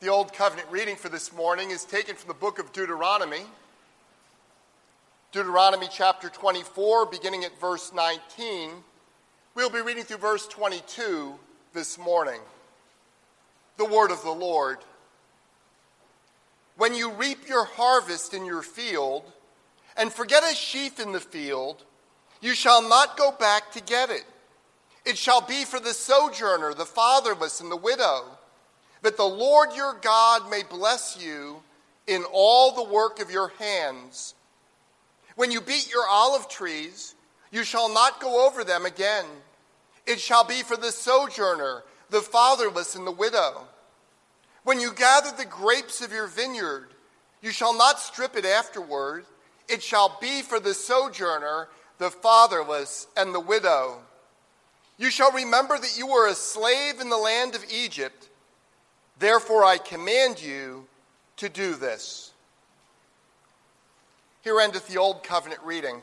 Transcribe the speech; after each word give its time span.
The 0.00 0.08
Old 0.08 0.32
Covenant 0.32 0.66
reading 0.70 0.96
for 0.96 1.10
this 1.10 1.30
morning 1.30 1.72
is 1.72 1.84
taken 1.84 2.16
from 2.16 2.28
the 2.28 2.32
book 2.32 2.58
of 2.58 2.72
Deuteronomy. 2.72 3.42
Deuteronomy 5.30 5.88
chapter 5.92 6.30
24, 6.30 7.04
beginning 7.04 7.44
at 7.44 7.60
verse 7.60 7.92
19. 7.92 8.70
We'll 9.54 9.68
be 9.68 9.82
reading 9.82 10.04
through 10.04 10.16
verse 10.16 10.48
22 10.48 11.34
this 11.74 11.98
morning. 11.98 12.40
The 13.76 13.84
word 13.84 14.10
of 14.10 14.22
the 14.22 14.30
Lord. 14.30 14.78
When 16.78 16.94
you 16.94 17.10
reap 17.10 17.46
your 17.46 17.66
harvest 17.66 18.32
in 18.32 18.46
your 18.46 18.62
field, 18.62 19.30
and 19.98 20.10
forget 20.10 20.42
a 20.50 20.54
sheaf 20.54 20.98
in 20.98 21.12
the 21.12 21.20
field, 21.20 21.84
you 22.40 22.54
shall 22.54 22.80
not 22.88 23.18
go 23.18 23.32
back 23.32 23.70
to 23.72 23.82
get 23.82 24.08
it. 24.08 24.24
It 25.04 25.18
shall 25.18 25.42
be 25.42 25.66
for 25.66 25.78
the 25.78 25.92
sojourner, 25.92 26.72
the 26.72 26.86
fatherless, 26.86 27.60
and 27.60 27.70
the 27.70 27.76
widow 27.76 28.38
that 29.02 29.16
the 29.16 29.24
Lord 29.24 29.70
your 29.74 29.94
God 30.00 30.50
may 30.50 30.62
bless 30.62 31.18
you 31.20 31.62
in 32.06 32.24
all 32.32 32.72
the 32.72 32.92
work 32.92 33.20
of 33.20 33.30
your 33.30 33.48
hands. 33.58 34.34
When 35.36 35.50
you 35.50 35.60
beat 35.60 35.90
your 35.90 36.06
olive 36.08 36.48
trees, 36.48 37.14
you 37.50 37.64
shall 37.64 37.92
not 37.92 38.20
go 38.20 38.46
over 38.46 38.64
them 38.64 38.86
again. 38.86 39.24
It 40.06 40.20
shall 40.20 40.44
be 40.44 40.62
for 40.62 40.76
the 40.76 40.92
sojourner, 40.92 41.84
the 42.10 42.20
fatherless, 42.20 42.94
and 42.94 43.06
the 43.06 43.12
widow. 43.12 43.62
When 44.64 44.80
you 44.80 44.92
gather 44.92 45.34
the 45.36 45.46
grapes 45.46 46.02
of 46.02 46.12
your 46.12 46.26
vineyard, 46.26 46.88
you 47.42 47.50
shall 47.50 47.76
not 47.76 48.00
strip 48.00 48.36
it 48.36 48.44
afterward. 48.44 49.24
It 49.68 49.82
shall 49.82 50.18
be 50.20 50.42
for 50.42 50.60
the 50.60 50.74
sojourner, 50.74 51.68
the 51.98 52.10
fatherless, 52.10 53.06
and 53.16 53.34
the 53.34 53.40
widow. 53.40 53.98
You 54.98 55.10
shall 55.10 55.32
remember 55.32 55.78
that 55.78 55.96
you 55.96 56.06
were 56.06 56.28
a 56.28 56.34
slave 56.34 57.00
in 57.00 57.08
the 57.08 57.16
land 57.16 57.54
of 57.54 57.64
Egypt 57.72 58.29
Therefore, 59.20 59.64
I 59.64 59.76
command 59.76 60.42
you 60.42 60.86
to 61.36 61.50
do 61.50 61.74
this. 61.74 62.32
Here 64.40 64.58
endeth 64.58 64.88
the 64.88 64.96
Old 64.96 65.22
Covenant 65.22 65.60
reading. 65.62 66.00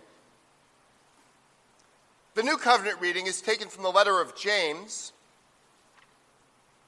The 2.35 2.43
New 2.43 2.57
Covenant 2.57 3.01
reading 3.01 3.25
is 3.25 3.41
taken 3.41 3.69
from 3.69 3.81
the 3.81 3.89
letter 3.89 4.21
of 4.21 4.35
James. 4.35 5.13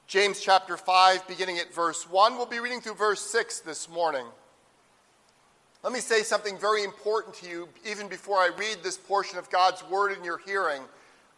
James 0.06 0.40
chapter 0.40 0.76
5, 0.76 1.26
beginning 1.26 1.58
at 1.58 1.74
verse 1.74 2.08
1. 2.08 2.36
We'll 2.36 2.46
be 2.46 2.60
reading 2.60 2.80
through 2.80 2.94
verse 2.94 3.20
6 3.22 3.60
this 3.60 3.88
morning. 3.88 4.26
Let 5.82 5.92
me 5.92 5.98
say 5.98 6.22
something 6.22 6.56
very 6.56 6.84
important 6.84 7.34
to 7.36 7.48
you 7.48 7.68
even 7.84 8.06
before 8.06 8.38
I 8.38 8.50
read 8.56 8.84
this 8.84 8.96
portion 8.96 9.36
of 9.36 9.50
God's 9.50 9.82
word 9.90 10.16
in 10.16 10.22
your 10.22 10.38
hearing. 10.38 10.82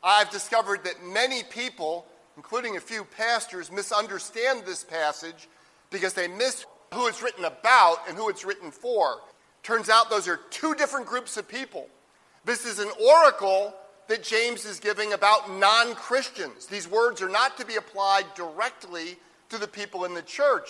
I've 0.04 0.28
discovered 0.28 0.84
that 0.84 1.02
many 1.02 1.44
people 1.44 2.04
including 2.36 2.76
a 2.76 2.80
few 2.80 3.04
pastors, 3.04 3.70
misunderstand 3.70 4.64
this 4.64 4.84
passage 4.84 5.48
because 5.90 6.14
they 6.14 6.28
miss 6.28 6.64
who 6.94 7.06
it's 7.06 7.22
written 7.22 7.44
about 7.44 7.98
and 8.08 8.16
who 8.16 8.28
it's 8.28 8.44
written 8.44 8.70
for. 8.70 9.20
Turns 9.62 9.88
out 9.88 10.10
those 10.10 10.28
are 10.28 10.40
two 10.50 10.74
different 10.74 11.06
groups 11.06 11.36
of 11.36 11.48
people. 11.48 11.88
This 12.44 12.66
is 12.66 12.78
an 12.78 12.90
oracle 13.00 13.74
that 14.08 14.22
James 14.22 14.64
is 14.64 14.80
giving 14.80 15.12
about 15.12 15.50
non 15.50 15.94
Christians. 15.94 16.66
These 16.66 16.88
words 16.88 17.22
are 17.22 17.28
not 17.28 17.56
to 17.58 17.66
be 17.66 17.76
applied 17.76 18.26
directly 18.34 19.16
to 19.50 19.58
the 19.58 19.68
people 19.68 20.04
in 20.04 20.14
the 20.14 20.22
church. 20.22 20.68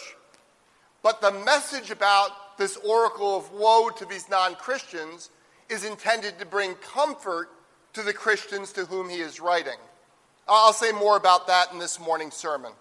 But 1.02 1.20
the 1.20 1.32
message 1.32 1.91
about 1.91 2.58
this 2.58 2.76
oracle 2.76 3.36
of 3.36 3.50
woe 3.52 3.91
to 3.97 4.04
these 4.04 4.28
non 4.28 4.54
Christians 4.54 5.30
is 5.69 5.84
intended 5.84 6.38
to 6.38 6.47
bring 6.47 6.74
comfort 6.74 7.48
to 7.94 8.02
the 8.02 8.12
Christians 8.12 8.72
to 8.72 8.84
whom 8.84 9.08
he 9.08 9.16
is 9.16 9.41
writing. 9.41 9.78
I'll 10.48 10.72
say 10.72 10.92
more 10.92 11.16
about 11.16 11.46
that 11.46 11.72
in 11.72 11.78
this 11.78 12.00
morning's 12.00 12.34
sermon. 12.34 12.72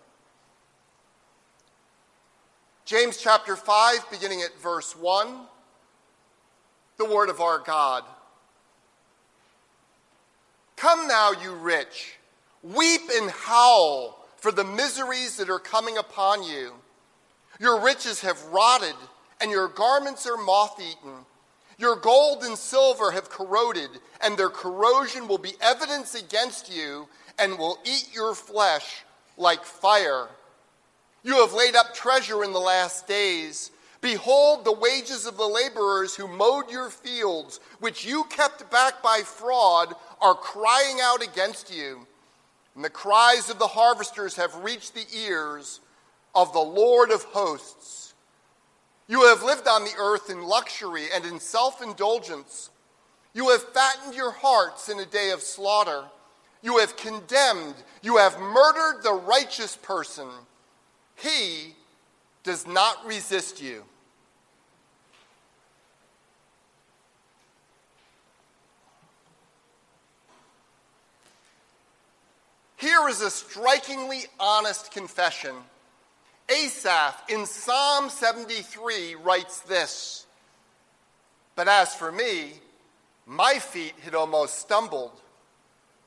James 2.86 3.18
chapter 3.18 3.56
5, 3.56 4.10
beginning 4.12 4.42
at 4.42 4.60
verse 4.62 4.96
1, 4.96 5.28
the 6.98 7.06
word 7.06 7.30
of 7.30 7.40
our 7.40 7.60
God. 7.60 8.04
Come 10.76 11.08
now, 11.08 11.32
you 11.32 11.54
rich, 11.54 12.18
weep 12.64 13.02
and 13.14 13.30
howl 13.30 14.26
for 14.38 14.52
the 14.52 14.64
miseries 14.64 15.38
that 15.38 15.50
are 15.50 15.60
coming 15.60 15.98
upon 15.98 16.44
you. 16.44 16.74
Your 17.60 17.80
riches 17.80 18.22
have 18.22 18.44
rotted, 18.46 18.96
and 19.40 19.52
your 19.52 19.68
garments 19.68 20.26
are 20.26 20.38
moth 20.38 20.82
eaten. 20.82 21.26
Your 21.78 21.96
gold 21.96 22.44
and 22.44 22.58
silver 22.58 23.12
have 23.12 23.30
corroded, 23.30 23.90
and 24.20 24.36
their 24.36 24.50
corrosion 24.50 25.28
will 25.28 25.38
be 25.38 25.54
evidence 25.62 26.16
against 26.16 26.76
you 26.76 27.08
and 27.42 27.58
will 27.58 27.80
eat 27.84 28.10
your 28.14 28.36
flesh 28.36 29.04
like 29.38 29.66
fire. 29.66 30.28
You 31.24 31.42
have 31.42 31.54
laid 31.54 31.76
up 31.76 31.94
treasure 31.94 32.44
in 32.44 32.54
the 32.54 32.60
last 32.60 33.08
days. 33.08 33.72
Behold, 34.00 34.64
the 34.64 34.72
wages 34.72 35.26
of 35.26 35.38
the 35.38 35.48
laborers 35.48 36.16
who 36.16 36.28
mowed 36.28 36.72
your 36.72 36.90
fields, 36.90 37.60
which 37.80 38.06
you 38.06 38.24
kept 38.26 38.70
back 38.72 39.04
by 39.04 39.22
fraud, 39.24 39.94
are 40.22 40.34
crying 40.34 40.98
out 41.02 41.22
against 41.24 41.74
you. 41.76 42.08
And 42.76 42.84
the 42.84 42.90
cries 42.90 43.50
of 43.50 43.60
the 43.60 43.68
harvesters 43.68 44.36
have 44.38 44.64
reached 44.64 44.94
the 44.94 45.06
ears 45.16 45.82
of 46.34 46.54
the 46.54 46.60
Lord 46.60 47.12
of 47.12 47.24
hosts. 47.24 48.14
You 49.08 49.28
have 49.28 49.44
lived 49.44 49.68
on 49.68 49.84
the 49.84 49.96
earth 50.00 50.30
in 50.30 50.44
luxury 50.44 51.06
and 51.14 51.26
in 51.26 51.40
self 51.40 51.82
indulgence. 51.82 52.70
You 53.34 53.50
have 53.50 53.62
fattened 53.62 54.16
your 54.16 54.32
hearts 54.32 54.90
in 54.90 55.00
a 55.00 55.06
day 55.06 55.32
of 55.32 55.42
slaughter. 55.42 56.06
You 56.62 56.78
have 56.78 56.96
condemned, 56.96 57.76
you 58.02 58.18
have 58.18 58.40
murdered 58.40 59.04
the 59.04 59.14
righteous 59.14 59.76
person. 59.78 60.28
He 61.16 61.76
does 62.44 62.68
not 62.68 63.06
resist 63.06 63.62
you. 63.62 63.84
Here 72.82 73.08
is 73.10 73.22
a 73.22 73.30
strikingly 73.30 74.24
honest 74.40 74.92
confession. 74.92 75.56
Asaph 76.50 77.24
in 77.30 77.46
Psalm 77.46 78.10
73 78.10 79.16
writes 79.16 79.60
this 79.62 80.26
But 81.56 81.68
as 81.68 81.94
for 81.94 82.12
me, 82.12 82.54
my 83.28 83.60
feet 83.60 83.94
had 84.02 84.16
almost 84.16 84.58
stumbled. 84.58 85.22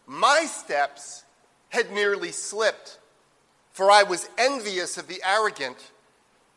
My 0.06 0.46
steps 0.46 1.24
had 1.70 1.90
nearly 1.90 2.30
slipped, 2.30 2.98
for 3.72 3.90
I 3.90 4.02
was 4.02 4.28
envious 4.38 4.98
of 4.98 5.08
the 5.08 5.22
arrogant 5.24 5.78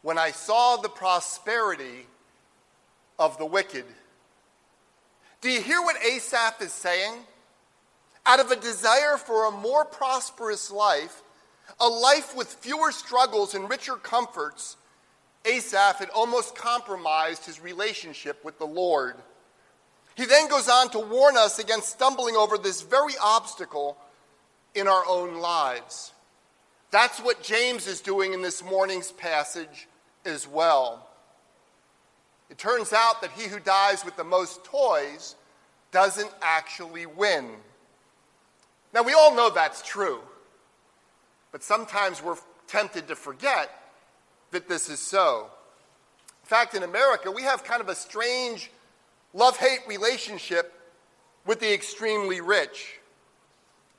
when 0.01 0.17
I 0.17 0.31
saw 0.31 0.77
the 0.77 0.89
prosperity 0.89 2.07
of 3.17 3.37
the 3.37 3.45
wicked. 3.45 3.85
Do 5.41 5.49
you 5.49 5.61
hear 5.61 5.81
what 5.81 6.03
Asaph 6.03 6.61
is 6.61 6.73
saying? 6.73 7.13
Out 8.25 8.39
of 8.39 8.51
a 8.51 8.55
desire 8.55 9.17
for 9.17 9.47
a 9.47 9.51
more 9.51 9.85
prosperous 9.85 10.69
life, 10.69 11.23
a 11.79 11.87
life 11.87 12.35
with 12.35 12.47
fewer 12.47 12.91
struggles 12.91 13.55
and 13.55 13.69
richer 13.69 13.95
comforts, 13.95 14.77
Asaph 15.45 15.99
had 15.99 16.09
almost 16.09 16.55
compromised 16.55 17.45
his 17.45 17.61
relationship 17.61 18.43
with 18.43 18.59
the 18.59 18.65
Lord. 18.65 19.15
He 20.17 20.25
then 20.25 20.49
goes 20.49 20.67
on 20.67 20.89
to 20.89 20.99
warn 20.99 21.37
us 21.37 21.59
against 21.59 21.89
stumbling 21.89 22.35
over 22.35 22.57
this 22.57 22.81
very 22.81 23.13
obstacle 23.21 23.95
in 24.73 24.87
our 24.87 25.03
own 25.07 25.35
lives. 25.37 26.11
That's 26.89 27.19
what 27.19 27.43
James 27.43 27.85
is 27.85 28.01
doing 28.01 28.33
in 28.33 28.41
this 28.41 28.63
morning's 28.63 29.11
passage 29.11 29.87
as 30.25 30.47
well. 30.47 31.07
It 32.49 32.57
turns 32.57 32.93
out 32.93 33.21
that 33.21 33.31
he 33.31 33.47
who 33.47 33.59
dies 33.59 34.03
with 34.03 34.17
the 34.17 34.23
most 34.23 34.63
toys 34.63 35.35
doesn't 35.91 36.31
actually 36.41 37.05
win. 37.05 37.51
Now, 38.95 39.03
we 39.03 39.13
all 39.13 39.35
know 39.35 39.51
that's 39.51 39.83
true, 39.83 40.21
but 41.51 41.61
sometimes 41.61 42.23
we're 42.23 42.37
tempted 42.65 43.07
to 43.09 43.15
forget 43.15 43.69
that 44.49 44.67
this 44.67 44.89
is 44.89 44.99
so. 44.99 45.49
In 46.43 46.47
fact, 46.47 46.73
in 46.73 46.81
America, 46.81 47.29
we 47.29 47.43
have 47.43 47.63
kind 47.63 47.81
of 47.81 47.89
a 47.89 47.95
strange 47.95 48.71
love 49.33 49.57
hate 49.57 49.79
relationship 49.87 50.73
with 51.45 51.59
the 51.59 51.73
extremely 51.73 52.41
rich. 52.41 52.99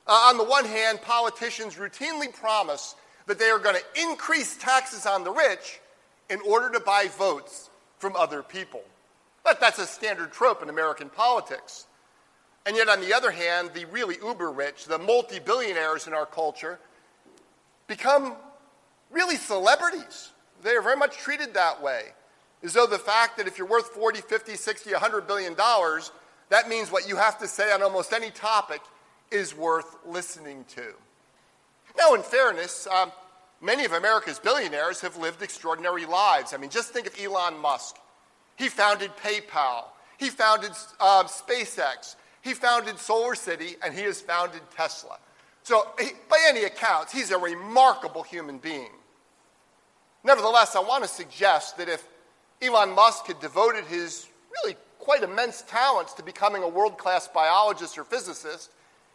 Uh, 0.07 0.11
on 0.11 0.37
the 0.37 0.43
one 0.43 0.65
hand, 0.65 1.01
politicians 1.01 1.75
routinely 1.75 2.33
promise 2.33 2.95
that 3.27 3.37
they 3.37 3.49
are 3.49 3.59
going 3.59 3.75
to 3.75 4.01
increase 4.01 4.57
taxes 4.57 5.05
on 5.05 5.23
the 5.23 5.31
rich 5.31 5.79
in 6.29 6.39
order 6.47 6.71
to 6.71 6.79
buy 6.79 7.07
votes 7.17 7.69
from 7.97 8.15
other 8.15 8.41
people. 8.41 8.81
But 9.43 9.59
that's 9.59 9.79
a 9.79 9.85
standard 9.85 10.31
trope 10.31 10.63
in 10.63 10.69
American 10.69 11.09
politics. 11.09 11.85
And 12.65 12.75
yet, 12.75 12.89
on 12.89 13.01
the 13.01 13.13
other 13.13 13.31
hand, 13.31 13.71
the 13.73 13.85
really 13.85 14.17
uber 14.23 14.51
rich, 14.51 14.85
the 14.85 14.99
multi 14.99 15.39
billionaires 15.39 16.07
in 16.07 16.13
our 16.13 16.25
culture, 16.25 16.79
become 17.87 18.35
really 19.09 19.37
celebrities. 19.37 20.31
They 20.61 20.71
are 20.71 20.81
very 20.81 20.97
much 20.97 21.17
treated 21.17 21.53
that 21.53 21.81
way 21.81 22.13
as 22.63 22.73
though 22.73 22.87
the 22.87 22.99
fact 22.99 23.37
that 23.37 23.47
if 23.47 23.57
you're 23.57 23.67
worth 23.67 23.87
40, 23.87 24.21
50, 24.21 24.55
60, 24.55 24.91
100 24.91 25.27
billion 25.27 25.53
dollars, 25.53 26.11
that 26.49 26.67
means 26.67 26.91
what 26.91 27.07
you 27.07 27.15
have 27.15 27.39
to 27.39 27.47
say 27.47 27.71
on 27.71 27.81
almost 27.81 28.11
any 28.11 28.31
topic 28.31 28.81
is 29.31 29.55
worth 29.55 29.97
listening 30.05 30.65
to. 30.69 30.93
Now, 31.97 32.15
in 32.15 32.23
fairness, 32.23 32.87
um, 32.87 33.11
many 33.61 33.85
of 33.85 33.93
America's 33.93 34.39
billionaires 34.39 35.01
have 35.01 35.17
lived 35.17 35.41
extraordinary 35.41 36.05
lives. 36.05 36.53
I 36.53 36.57
mean, 36.57 36.69
just 36.69 36.91
think 36.91 37.07
of 37.07 37.13
Elon 37.19 37.57
Musk. 37.57 37.97
He 38.57 38.67
founded 38.67 39.11
PayPal, 39.23 39.85
he 40.17 40.29
founded 40.29 40.71
um, 40.99 41.27
SpaceX, 41.27 42.15
he 42.41 42.53
founded 42.53 42.97
Solar 42.99 43.35
City, 43.35 43.75
and 43.83 43.93
he 43.93 44.01
has 44.01 44.19
founded 44.19 44.61
Tesla. 44.75 45.17
So, 45.63 45.87
he, 45.99 46.09
by 46.29 46.43
any 46.47 46.63
accounts, 46.63 47.13
he's 47.13 47.31
a 47.31 47.37
remarkable 47.37 48.23
human 48.23 48.57
being. 48.57 48.89
Nevertheless, 50.23 50.75
I 50.75 50.81
want 50.81 51.03
to 51.03 51.09
suggest 51.09 51.77
that 51.77 51.87
if 51.87 52.05
Elon 52.61 52.93
Musk 52.93 53.27
had 53.27 53.39
devoted 53.39 53.85
his 53.85 54.27
really 54.51 54.75
quite 54.99 55.23
immense 55.23 55.61
talents 55.61 56.13
to 56.13 56.23
becoming 56.23 56.61
a 56.61 56.67
world 56.67 56.97
class 56.97 57.27
biologist 57.27 57.97
or 57.97 58.03
physicist, 58.03 58.69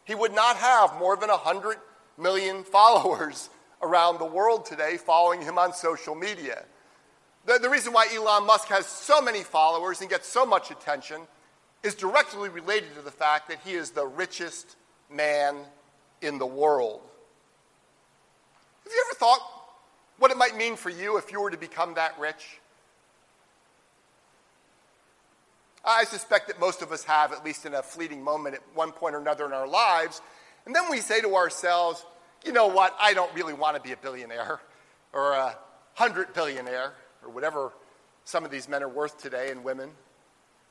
he 0.05 0.15
would 0.15 0.35
not 0.35 0.57
have 0.57 0.99
more 0.99 1.17
than 1.17 1.29
100 1.29 1.77
million 2.17 2.65
followers 2.65 3.51
around 3.83 4.19
the 4.19 4.25
world 4.25 4.65
today 4.65 4.97
following 4.97 5.43
him 5.43 5.59
on 5.59 5.73
social 5.73 6.15
media. 6.15 6.65
The, 7.47 7.59
the, 7.59 7.69
reason 7.69 7.93
why 7.93 8.09
Elon 8.15 8.47
Musk 8.47 8.69
has 8.69 8.87
so 8.87 9.21
many 9.21 9.43
followers 9.43 10.01
and 10.01 10.09
gets 10.09 10.27
so 10.27 10.47
much 10.47 10.71
attention 10.71 11.21
is 11.83 11.95
directly 11.95 12.49
related 12.49 12.95
to 12.95 13.03
the 13.03 13.11
fact 13.11 13.51
that 13.51 13.59
he 13.63 13.73
is 13.73 13.91
the 13.91 14.07
richest 14.07 14.77
man 15.11 15.57
in 16.23 16.39
the 16.39 16.47
world. 16.47 17.03
Have 18.85 18.93
you 18.93 19.05
ever 19.07 19.19
thought 19.19 19.41
what 20.19 20.31
it 20.31 20.39
might 20.39 20.57
mean 20.57 20.77
for 20.77 20.89
you 20.89 21.19
if 21.19 21.31
you 21.31 21.43
were 21.43 21.51
to 21.51 21.59
become 21.59 21.95
that 21.95 22.19
rich? 22.19 22.61
I 25.85 26.05
suspect 26.05 26.49
that 26.49 26.59
most 26.59 26.83
of 26.83 26.93
us 26.93 27.05
have, 27.05 27.33
at 27.33 27.45
least 27.45 27.67
in 27.67 27.75
a 27.75 27.83
fleeting 27.83 28.23
moment 28.23 28.55
at 28.55 28.63
one 28.75 28.93
point 28.93 29.15
or 29.15 29.19
another 29.19 29.45
in 29.45 29.53
our 29.53 29.69
lives. 29.69 30.23
And 30.67 30.75
then 30.75 30.85
we 30.91 31.01
say 31.01 31.21
to 31.21 31.35
ourselves, 31.35 32.05
you 32.45 32.53
know 32.53 32.67
what, 32.67 32.97
I 33.01 33.15
don't 33.15 33.35
really 33.35 33.53
want 33.53 33.77
to 33.77 33.83
be 33.83 33.93
a 33.93 33.97
billionaire 33.97 34.61
or 35.13 35.33
a 35.33 35.57
hundred 35.95 36.33
billionaire 36.35 36.93
or 37.23 37.31
whatever 37.31 37.73
some 38.25 38.45
of 38.45 38.51
these 38.51 38.69
men 38.69 38.83
are 38.83 38.89
worth 38.89 39.21
today 39.21 39.51
and 39.51 39.63
women. 39.63 39.91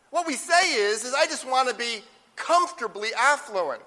What 0.09 0.27
we 0.27 0.33
say 0.33 0.73
is, 0.73 1.03
is 1.03 1.13
I 1.13 1.25
just 1.25 1.47
want 1.47 1.69
to 1.69 1.75
be 1.75 2.03
comfortably 2.35 3.09
affluent, 3.17 3.81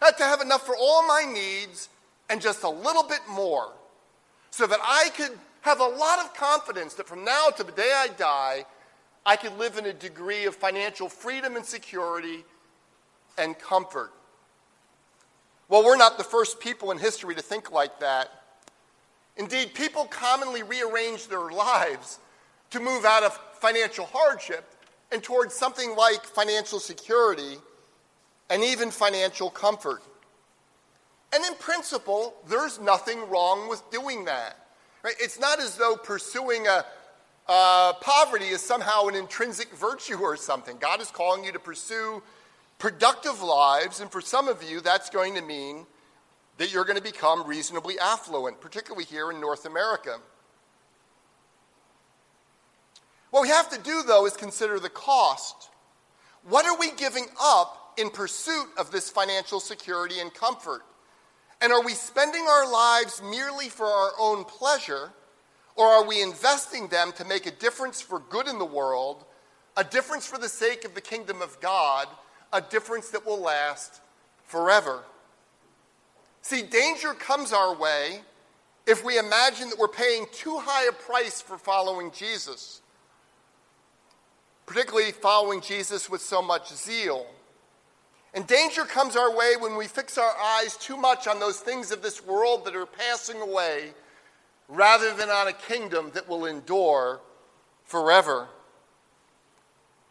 uh, 0.00 0.12
to 0.12 0.22
have 0.24 0.40
enough 0.40 0.64
for 0.64 0.76
all 0.76 1.06
my 1.06 1.24
needs 1.24 1.88
and 2.28 2.40
just 2.40 2.62
a 2.62 2.68
little 2.68 3.02
bit 3.02 3.20
more, 3.28 3.72
so 4.50 4.66
that 4.66 4.78
I 4.82 5.10
could 5.16 5.36
have 5.62 5.80
a 5.80 5.86
lot 5.86 6.24
of 6.24 6.34
confidence 6.34 6.94
that 6.94 7.06
from 7.06 7.24
now 7.24 7.48
to 7.56 7.64
the 7.64 7.72
day 7.72 7.92
I 7.94 8.08
die, 8.16 8.64
I 9.24 9.36
could 9.36 9.56
live 9.58 9.76
in 9.76 9.86
a 9.86 9.92
degree 9.92 10.46
of 10.46 10.54
financial 10.54 11.08
freedom 11.08 11.56
and 11.56 11.64
security 11.64 12.44
and 13.38 13.58
comfort. 13.58 14.12
Well, 15.68 15.84
we're 15.84 15.96
not 15.96 16.18
the 16.18 16.24
first 16.24 16.58
people 16.58 16.90
in 16.90 16.98
history 16.98 17.34
to 17.34 17.42
think 17.42 17.70
like 17.70 18.00
that. 18.00 18.28
Indeed, 19.36 19.74
people 19.74 20.04
commonly 20.06 20.62
rearrange 20.62 21.28
their 21.28 21.50
lives 21.50 22.18
to 22.70 22.80
move 22.80 23.04
out 23.04 23.22
of 23.22 23.38
financial 23.60 24.06
hardship 24.06 24.64
and 25.12 25.22
towards 25.22 25.54
something 25.54 25.94
like 25.96 26.24
financial 26.24 26.80
security 26.80 27.56
and 28.48 28.64
even 28.64 28.90
financial 28.90 29.48
comfort. 29.48 30.02
And 31.32 31.44
in 31.44 31.54
principle, 31.54 32.34
there's 32.48 32.80
nothing 32.80 33.28
wrong 33.30 33.68
with 33.68 33.88
doing 33.90 34.24
that. 34.24 34.56
Right? 35.02 35.14
It's 35.20 35.38
not 35.38 35.60
as 35.60 35.76
though 35.76 35.96
pursuing 35.96 36.66
a, 36.66 36.84
uh, 37.50 37.94
poverty 37.94 38.46
is 38.46 38.60
somehow 38.60 39.08
an 39.08 39.16
intrinsic 39.16 39.72
virtue 39.76 40.16
or 40.18 40.36
something. 40.36 40.76
God 40.78 41.00
is 41.00 41.10
calling 41.10 41.42
you 41.42 41.50
to 41.50 41.58
pursue 41.58 42.22
productive 42.78 43.42
lives, 43.42 43.98
and 43.98 44.08
for 44.08 44.20
some 44.20 44.46
of 44.46 44.62
you, 44.62 44.80
that's 44.80 45.10
going 45.10 45.34
to 45.34 45.42
mean 45.42 45.84
that 46.58 46.72
you're 46.72 46.84
going 46.84 46.96
to 46.96 47.02
become 47.02 47.44
reasonably 47.44 47.98
affluent, 47.98 48.60
particularly 48.60 49.04
here 49.04 49.32
in 49.32 49.40
North 49.40 49.66
America. 49.66 50.18
What 53.30 53.42
we 53.42 53.48
have 53.48 53.68
to 53.70 53.80
do, 53.80 54.04
though, 54.06 54.26
is 54.26 54.36
consider 54.36 54.78
the 54.78 54.88
cost. 54.88 55.70
What 56.44 56.66
are 56.66 56.78
we 56.78 56.92
giving 56.92 57.26
up 57.42 57.94
in 57.98 58.10
pursuit 58.10 58.68
of 58.78 58.92
this 58.92 59.10
financial 59.10 59.58
security 59.58 60.20
and 60.20 60.32
comfort? 60.32 60.82
And 61.60 61.72
are 61.72 61.82
we 61.82 61.94
spending 61.94 62.46
our 62.48 62.70
lives 62.70 63.20
merely 63.28 63.68
for 63.68 63.86
our 63.86 64.12
own 64.20 64.44
pleasure? 64.44 65.10
Or 65.76 65.86
are 65.86 66.06
we 66.06 66.22
investing 66.22 66.88
them 66.88 67.12
to 67.12 67.24
make 67.24 67.46
a 67.46 67.50
difference 67.50 68.00
for 68.00 68.18
good 68.18 68.48
in 68.48 68.58
the 68.58 68.64
world, 68.64 69.24
a 69.76 69.84
difference 69.84 70.26
for 70.26 70.38
the 70.38 70.48
sake 70.48 70.84
of 70.84 70.94
the 70.94 71.00
kingdom 71.00 71.40
of 71.42 71.60
God, 71.60 72.08
a 72.52 72.60
difference 72.60 73.10
that 73.10 73.24
will 73.24 73.40
last 73.40 74.00
forever? 74.44 75.04
See, 76.42 76.62
danger 76.62 77.12
comes 77.14 77.52
our 77.52 77.74
way 77.74 78.22
if 78.86 79.04
we 79.04 79.18
imagine 79.18 79.68
that 79.70 79.78
we're 79.78 79.88
paying 79.88 80.26
too 80.32 80.58
high 80.58 80.88
a 80.88 80.92
price 80.92 81.40
for 81.40 81.58
following 81.58 82.10
Jesus, 82.10 82.80
particularly 84.66 85.12
following 85.12 85.60
Jesus 85.60 86.10
with 86.10 86.20
so 86.20 86.42
much 86.42 86.72
zeal. 86.72 87.26
And 88.32 88.46
danger 88.46 88.84
comes 88.84 89.16
our 89.16 89.34
way 89.36 89.54
when 89.58 89.76
we 89.76 89.86
fix 89.86 90.16
our 90.16 90.36
eyes 90.38 90.76
too 90.76 90.96
much 90.96 91.26
on 91.26 91.40
those 91.40 91.58
things 91.60 91.90
of 91.90 92.02
this 92.02 92.24
world 92.24 92.64
that 92.64 92.76
are 92.76 92.86
passing 92.86 93.40
away 93.40 93.92
rather 94.70 95.12
than 95.12 95.28
on 95.28 95.48
a 95.48 95.52
kingdom 95.52 96.10
that 96.14 96.28
will 96.28 96.46
endure 96.46 97.20
forever. 97.84 98.48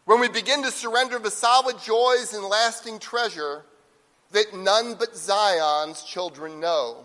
When 0.04 0.20
we 0.20 0.28
begin 0.28 0.62
to 0.62 0.70
surrender 0.70 1.18
the 1.18 1.30
solid 1.30 1.80
joys 1.80 2.34
and 2.34 2.44
lasting 2.44 2.98
treasure 2.98 3.64
that 4.32 4.54
none 4.54 4.94
but 4.94 5.16
Zion's 5.16 6.02
children 6.02 6.60
know. 6.60 7.04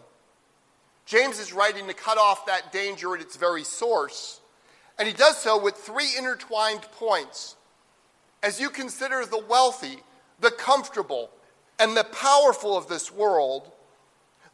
James 1.06 1.40
is 1.40 1.54
writing 1.54 1.88
to 1.88 1.94
cut 1.94 2.18
off 2.18 2.46
that 2.46 2.72
danger 2.72 3.16
at 3.16 3.22
its 3.22 3.36
very 3.36 3.64
source, 3.64 4.42
and 4.98 5.08
he 5.08 5.14
does 5.14 5.38
so 5.38 5.62
with 5.62 5.76
three 5.76 6.10
intertwined 6.18 6.82
points. 6.94 7.56
As 8.44 8.60
you 8.60 8.70
consider 8.70 9.26
the 9.26 9.44
wealthy, 9.48 9.98
the 10.40 10.52
comfortable, 10.52 11.30
and 11.80 11.96
the 11.96 12.04
powerful 12.04 12.78
of 12.78 12.88
this 12.88 13.12
world, 13.12 13.72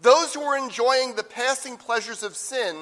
those 0.01 0.33
who 0.33 0.41
are 0.41 0.57
enjoying 0.57 1.15
the 1.15 1.23
passing 1.23 1.77
pleasures 1.77 2.23
of 2.23 2.35
sin 2.35 2.75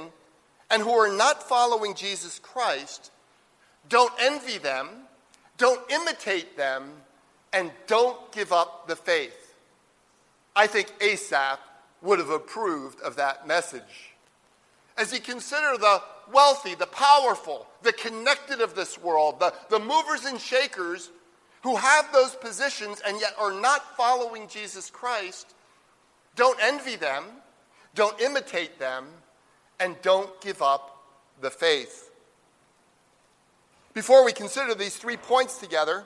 and 0.69 0.81
who 0.81 0.92
are 0.92 1.12
not 1.12 1.48
following 1.48 1.94
Jesus 1.94 2.39
Christ, 2.39 3.12
don't 3.88 4.13
envy 4.19 4.57
them, 4.57 4.88
don't 5.57 5.81
imitate 5.92 6.56
them, 6.56 6.92
and 7.51 7.71
don't 7.88 8.31
give 8.31 8.51
up 8.51 8.88
the 8.88 8.95
faith. 8.95 9.56
I 10.56 10.68
think 10.68 10.94
Asaph 11.01 11.60
would 12.01 12.19
have 12.19 12.30
approved 12.30 13.01
of 13.01 13.16
that 13.18 13.48
message. 13.48 14.13
As 14.98 15.12
he 15.12 15.19
consider 15.19 15.77
the 15.77 16.01
wealthy, 16.31 16.75
the 16.75 16.86
powerful, 16.86 17.68
the 17.81 17.94
connected 17.94 18.61
of 18.61 18.76
this 18.76 19.02
world, 19.02 19.40
the, 19.40 19.54
the 19.69 19.80
movers 19.80 20.26
and 20.26 20.40
shakers 20.40 21.09
who 21.64 21.76
have 21.76 22.11
those 22.14 22.35
positions 22.35 23.02
and 23.06 23.19
yet 23.19 23.33
are 23.40 23.54
not 23.54 23.97
following 23.97 24.47
Jesus 24.47 24.90
Christ, 24.90 25.56
don't 26.39 26.57
envy 26.63 26.95
them, 26.95 27.25
don't 27.95 28.19
imitate 28.21 28.79
them, 28.79 29.05
and 29.77 30.01
don't 30.01 30.39
give 30.39 30.61
up 30.61 31.03
the 31.41 31.49
faith. 31.49 32.11
Before 33.93 34.23
we 34.23 34.31
consider 34.31 34.73
these 34.73 34.95
three 34.95 35.17
points 35.17 35.57
together, 35.57 36.05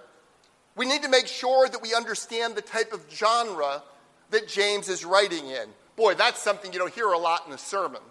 we 0.75 0.87
need 0.87 1.03
to 1.03 1.09
make 1.09 1.27
sure 1.27 1.69
that 1.69 1.83
we 1.83 1.93
understand 1.93 2.55
the 2.55 2.63
type 2.63 2.93
of 2.93 3.05
genre 3.11 3.83
that 4.31 4.47
James 4.47 4.89
is 4.89 5.05
writing 5.05 5.45
in. 5.49 5.67
Boy, 5.95 6.15
that's 6.15 6.41
something 6.41 6.73
you 6.73 6.79
don't 6.79 6.93
hear 6.93 7.09
a 7.09 7.17
lot 7.19 7.45
in 7.45 7.51
the 7.51 7.57
sermon. 7.59 8.01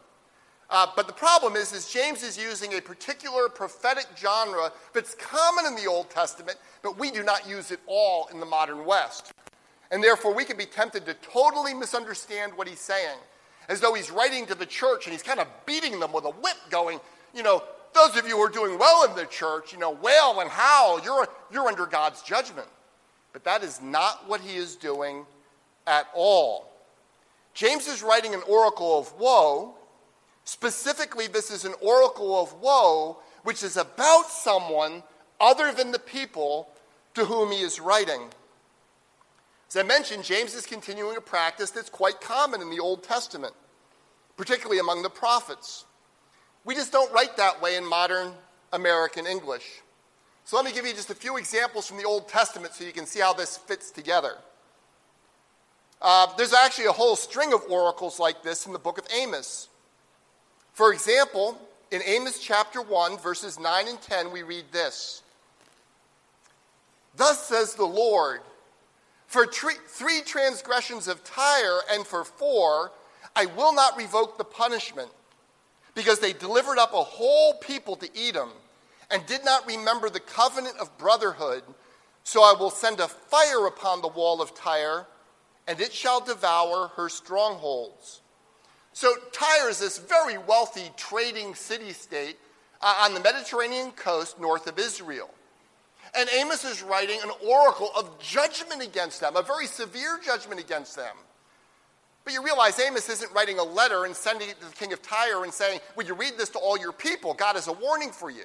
Uh, 0.70 0.86
but 0.94 1.08
the 1.08 1.12
problem 1.12 1.56
is, 1.56 1.72
is 1.72 1.90
James 1.90 2.22
is 2.22 2.38
using 2.38 2.74
a 2.74 2.80
particular 2.80 3.48
prophetic 3.48 4.06
genre 4.16 4.70
that's 4.94 5.16
common 5.16 5.66
in 5.66 5.74
the 5.74 5.90
Old 5.90 6.08
Testament, 6.08 6.56
but 6.82 6.96
we 6.96 7.10
do 7.10 7.24
not 7.24 7.48
use 7.48 7.72
it 7.72 7.80
all 7.88 8.28
in 8.32 8.38
the 8.38 8.46
modern 8.46 8.84
West. 8.84 9.32
And 9.92 10.02
therefore, 10.02 10.34
we 10.34 10.46
can 10.46 10.56
be 10.56 10.64
tempted 10.64 11.04
to 11.04 11.14
totally 11.14 11.74
misunderstand 11.74 12.54
what 12.56 12.66
he's 12.66 12.80
saying, 12.80 13.18
as 13.68 13.78
though 13.78 13.92
he's 13.92 14.10
writing 14.10 14.46
to 14.46 14.54
the 14.54 14.66
church 14.66 15.06
and 15.06 15.12
he's 15.12 15.22
kind 15.22 15.38
of 15.38 15.46
beating 15.66 16.00
them 16.00 16.12
with 16.12 16.24
a 16.24 16.30
whip, 16.30 16.56
going, 16.70 16.98
you 17.34 17.42
know, 17.42 17.62
those 17.94 18.16
of 18.16 18.26
you 18.26 18.36
who 18.36 18.42
are 18.42 18.48
doing 18.48 18.78
well 18.78 19.08
in 19.08 19.14
the 19.14 19.26
church, 19.26 19.70
you 19.70 19.78
know, 19.78 19.90
wail 19.90 20.40
and 20.40 20.48
howl, 20.48 20.98
you're, 21.04 21.28
you're 21.52 21.68
under 21.68 21.84
God's 21.84 22.22
judgment. 22.22 22.66
But 23.34 23.44
that 23.44 23.62
is 23.62 23.82
not 23.82 24.26
what 24.26 24.40
he 24.40 24.56
is 24.56 24.76
doing 24.76 25.26
at 25.86 26.06
all. 26.14 26.72
James 27.52 27.86
is 27.86 28.02
writing 28.02 28.32
an 28.32 28.42
oracle 28.48 28.98
of 28.98 29.12
woe. 29.20 29.74
Specifically, 30.44 31.26
this 31.26 31.50
is 31.50 31.66
an 31.66 31.74
oracle 31.82 32.40
of 32.40 32.54
woe, 32.54 33.18
which 33.42 33.62
is 33.62 33.76
about 33.76 34.30
someone 34.30 35.02
other 35.38 35.70
than 35.70 35.92
the 35.92 35.98
people 35.98 36.68
to 37.12 37.26
whom 37.26 37.52
he 37.52 37.60
is 37.60 37.78
writing. 37.78 38.22
As 39.72 39.76
I 39.78 39.84
mentioned, 39.84 40.22
James 40.22 40.54
is 40.54 40.66
continuing 40.66 41.16
a 41.16 41.20
practice 41.22 41.70
that's 41.70 41.88
quite 41.88 42.20
common 42.20 42.60
in 42.60 42.68
the 42.68 42.78
Old 42.78 43.02
Testament, 43.02 43.54
particularly 44.36 44.78
among 44.78 45.00
the 45.00 45.08
prophets. 45.08 45.86
We 46.66 46.74
just 46.74 46.92
don't 46.92 47.10
write 47.10 47.38
that 47.38 47.62
way 47.62 47.76
in 47.76 47.86
modern 47.86 48.34
American 48.74 49.26
English. 49.26 49.80
So 50.44 50.56
let 50.56 50.66
me 50.66 50.72
give 50.72 50.84
you 50.84 50.92
just 50.92 51.08
a 51.08 51.14
few 51.14 51.38
examples 51.38 51.86
from 51.86 51.96
the 51.96 52.04
Old 52.04 52.28
Testament 52.28 52.74
so 52.74 52.84
you 52.84 52.92
can 52.92 53.06
see 53.06 53.20
how 53.20 53.32
this 53.32 53.56
fits 53.56 53.90
together. 53.90 54.34
Uh, 56.02 56.26
there's 56.36 56.52
actually 56.52 56.88
a 56.88 56.92
whole 56.92 57.16
string 57.16 57.54
of 57.54 57.62
oracles 57.70 58.20
like 58.20 58.42
this 58.42 58.66
in 58.66 58.74
the 58.74 58.78
book 58.78 58.98
of 58.98 59.06
Amos. 59.10 59.70
For 60.74 60.92
example, 60.92 61.58
in 61.90 62.02
Amos 62.04 62.38
chapter 62.40 62.82
1, 62.82 63.16
verses 63.20 63.58
9 63.58 63.88
and 63.88 64.02
10, 64.02 64.32
we 64.32 64.42
read 64.42 64.66
this 64.70 65.22
Thus 67.16 67.48
says 67.48 67.74
the 67.74 67.86
Lord, 67.86 68.42
for 69.32 69.46
three 69.46 70.20
transgressions 70.26 71.08
of 71.08 71.24
Tyre 71.24 71.80
and 71.90 72.06
for 72.06 72.22
four, 72.22 72.92
I 73.34 73.46
will 73.46 73.72
not 73.74 73.96
revoke 73.96 74.36
the 74.36 74.44
punishment, 74.44 75.08
because 75.94 76.18
they 76.18 76.34
delivered 76.34 76.76
up 76.76 76.92
a 76.92 77.02
whole 77.02 77.54
people 77.54 77.96
to 77.96 78.10
Edom 78.14 78.50
and 79.10 79.24
did 79.24 79.42
not 79.42 79.66
remember 79.66 80.10
the 80.10 80.20
covenant 80.20 80.76
of 80.78 80.98
brotherhood. 80.98 81.62
So 82.24 82.42
I 82.42 82.54
will 82.58 82.68
send 82.70 83.00
a 83.00 83.08
fire 83.08 83.66
upon 83.66 84.02
the 84.02 84.08
wall 84.08 84.42
of 84.42 84.54
Tyre, 84.54 85.06
and 85.66 85.80
it 85.80 85.94
shall 85.94 86.20
devour 86.20 86.88
her 86.96 87.08
strongholds. 87.08 88.20
So 88.92 89.14
Tyre 89.32 89.70
is 89.70 89.78
this 89.78 89.96
very 89.96 90.36
wealthy 90.36 90.90
trading 90.98 91.54
city 91.54 91.94
state 91.94 92.36
uh, 92.82 93.06
on 93.06 93.14
the 93.14 93.20
Mediterranean 93.20 93.92
coast 93.92 94.38
north 94.38 94.66
of 94.66 94.78
Israel. 94.78 95.30
And 96.14 96.28
Amos 96.30 96.64
is 96.64 96.82
writing 96.82 97.18
an 97.22 97.30
oracle 97.46 97.90
of 97.96 98.18
judgment 98.18 98.82
against 98.82 99.20
them, 99.20 99.36
a 99.36 99.42
very 99.42 99.66
severe 99.66 100.20
judgment 100.24 100.60
against 100.60 100.94
them. 100.94 101.16
But 102.24 102.34
you 102.34 102.44
realize 102.44 102.78
Amos 102.78 103.08
isn't 103.08 103.32
writing 103.32 103.58
a 103.58 103.64
letter 103.64 104.04
and 104.04 104.14
sending 104.14 104.48
it 104.48 104.60
to 104.60 104.66
the 104.66 104.74
king 104.74 104.92
of 104.92 105.02
Tyre 105.02 105.42
and 105.42 105.52
saying, 105.52 105.80
Would 105.96 106.06
you 106.06 106.14
read 106.14 106.34
this 106.36 106.50
to 106.50 106.58
all 106.58 106.78
your 106.78 106.92
people? 106.92 107.34
God 107.34 107.56
is 107.56 107.66
a 107.66 107.72
warning 107.72 108.10
for 108.10 108.30
you. 108.30 108.44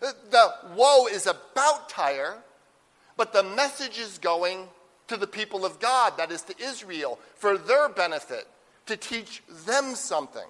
The 0.00 0.54
woe 0.76 1.06
is 1.10 1.26
about 1.26 1.88
Tyre, 1.88 2.38
but 3.16 3.32
the 3.32 3.42
message 3.42 3.98
is 3.98 4.18
going 4.18 4.68
to 5.08 5.16
the 5.16 5.26
people 5.26 5.64
of 5.64 5.80
God, 5.80 6.14
that 6.18 6.30
is 6.30 6.42
to 6.42 6.54
Israel, 6.62 7.18
for 7.34 7.58
their 7.58 7.88
benefit, 7.88 8.46
to 8.86 8.96
teach 8.96 9.42
them 9.66 9.94
something. 9.94 10.46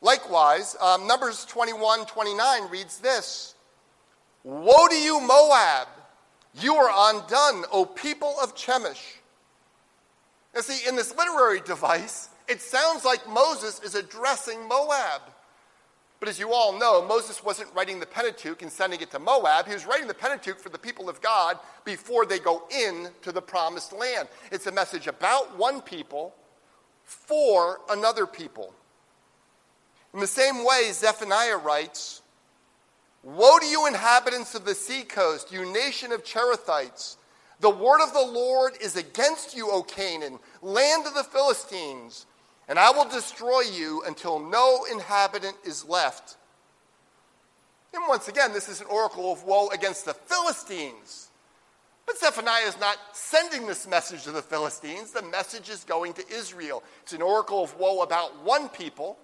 Likewise, 0.00 0.76
um, 0.80 1.06
Numbers 1.06 1.44
21 1.44 2.06
29 2.06 2.70
reads 2.70 2.98
this 2.98 3.54
Woe 4.44 4.88
to 4.88 4.94
you, 4.94 5.20
Moab! 5.20 5.88
You 6.54 6.74
are 6.74 7.14
undone, 7.14 7.64
O 7.72 7.84
people 7.84 8.34
of 8.42 8.54
Chemosh. 8.56 9.16
Now, 10.54 10.62
see, 10.62 10.88
in 10.88 10.96
this 10.96 11.14
literary 11.14 11.60
device, 11.60 12.30
it 12.48 12.60
sounds 12.60 13.04
like 13.04 13.28
Moses 13.28 13.80
is 13.80 13.94
addressing 13.94 14.66
Moab. 14.66 15.22
But 16.20 16.28
as 16.28 16.38
you 16.38 16.52
all 16.52 16.76
know, 16.76 17.06
Moses 17.06 17.44
wasn't 17.44 17.72
writing 17.74 18.00
the 18.00 18.06
Pentateuch 18.06 18.62
and 18.62 18.72
sending 18.72 19.00
it 19.00 19.10
to 19.12 19.20
Moab. 19.20 19.66
He 19.66 19.74
was 19.74 19.86
writing 19.86 20.08
the 20.08 20.14
Pentateuch 20.14 20.58
for 20.58 20.68
the 20.68 20.78
people 20.78 21.08
of 21.08 21.20
God 21.20 21.58
before 21.84 22.26
they 22.26 22.40
go 22.40 22.64
in 22.74 23.08
to 23.22 23.30
the 23.30 23.42
promised 23.42 23.92
land. 23.92 24.28
It's 24.50 24.66
a 24.66 24.72
message 24.72 25.06
about 25.06 25.56
one 25.56 25.80
people 25.80 26.34
for 27.04 27.80
another 27.90 28.26
people. 28.26 28.74
In 30.12 30.20
the 30.20 30.26
same 30.26 30.64
way, 30.64 30.90
Zephaniah 30.90 31.58
writes, 31.58 32.22
Woe 33.22 33.58
to 33.58 33.66
you, 33.66 33.86
inhabitants 33.86 34.54
of 34.54 34.64
the 34.64 34.74
seacoast, 34.74 35.52
you 35.52 35.70
nation 35.72 36.12
of 36.12 36.24
Cherethites! 36.24 37.16
The 37.60 37.70
word 37.70 38.00
of 38.00 38.12
the 38.12 38.24
Lord 38.24 38.74
is 38.80 38.96
against 38.96 39.56
you, 39.56 39.68
O 39.70 39.82
Canaan, 39.82 40.38
land 40.62 41.06
of 41.06 41.14
the 41.14 41.24
Philistines, 41.24 42.26
and 42.68 42.78
I 42.78 42.90
will 42.92 43.08
destroy 43.08 43.62
you 43.62 44.02
until 44.06 44.38
no 44.38 44.86
inhabitant 44.90 45.56
is 45.64 45.84
left. 45.84 46.36
And 47.92 48.04
once 48.08 48.28
again, 48.28 48.52
this 48.52 48.68
is 48.68 48.80
an 48.80 48.86
oracle 48.86 49.32
of 49.32 49.42
woe 49.42 49.68
against 49.70 50.04
the 50.04 50.14
Philistines. 50.14 51.28
But 52.06 52.18
Zephaniah 52.18 52.66
is 52.66 52.78
not 52.78 52.96
sending 53.12 53.66
this 53.66 53.88
message 53.88 54.24
to 54.24 54.30
the 54.30 54.42
Philistines. 54.42 55.10
The 55.10 55.22
message 55.22 55.68
is 55.68 55.82
going 55.84 56.12
to 56.14 56.28
Israel. 56.30 56.82
It's 57.02 57.12
an 57.12 57.22
oracle 57.22 57.64
of 57.64 57.78
woe 57.78 58.02
about 58.02 58.44
one 58.44 58.68
people, 58.68 59.18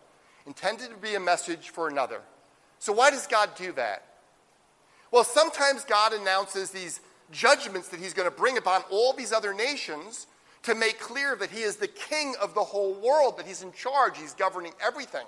intended 0.47 0.91
to 0.91 0.97
be 0.97 1.15
a 1.15 1.21
message 1.21 1.71
for 1.71 1.89
another. 1.89 2.21
So, 2.79 2.93
why 2.93 3.11
does 3.11 3.27
God 3.27 3.51
do 3.57 3.73
that? 3.73 4.05
Well, 5.11 5.25
sometimes 5.25 5.85
God 5.85 6.13
announces 6.13 6.71
these 6.71 7.01
judgments 7.31 7.89
that 7.89 8.01
he's 8.01 8.15
going 8.15 8.29
to 8.29 8.37
bring 8.37 8.59
upon 8.59 8.83
all 8.91 9.13
these 9.13 9.33
other 9.33 9.55
nations 9.55 10.27
to 10.65 10.75
make 10.75 10.99
clear 10.99 11.37
that 11.37 11.51
he 11.51 11.61
is 11.61 11.77
the 11.77 11.89
king 11.89 12.35
of 12.41 12.55
the 12.55 12.65
whole 12.65 12.95
world, 12.95 13.39
that 13.39 13.47
he's 13.47 13.63
in 13.63 13.73
charge, 13.73 14.19
he's 14.19 14.35
governing 14.35 14.73
everything. 14.85 15.27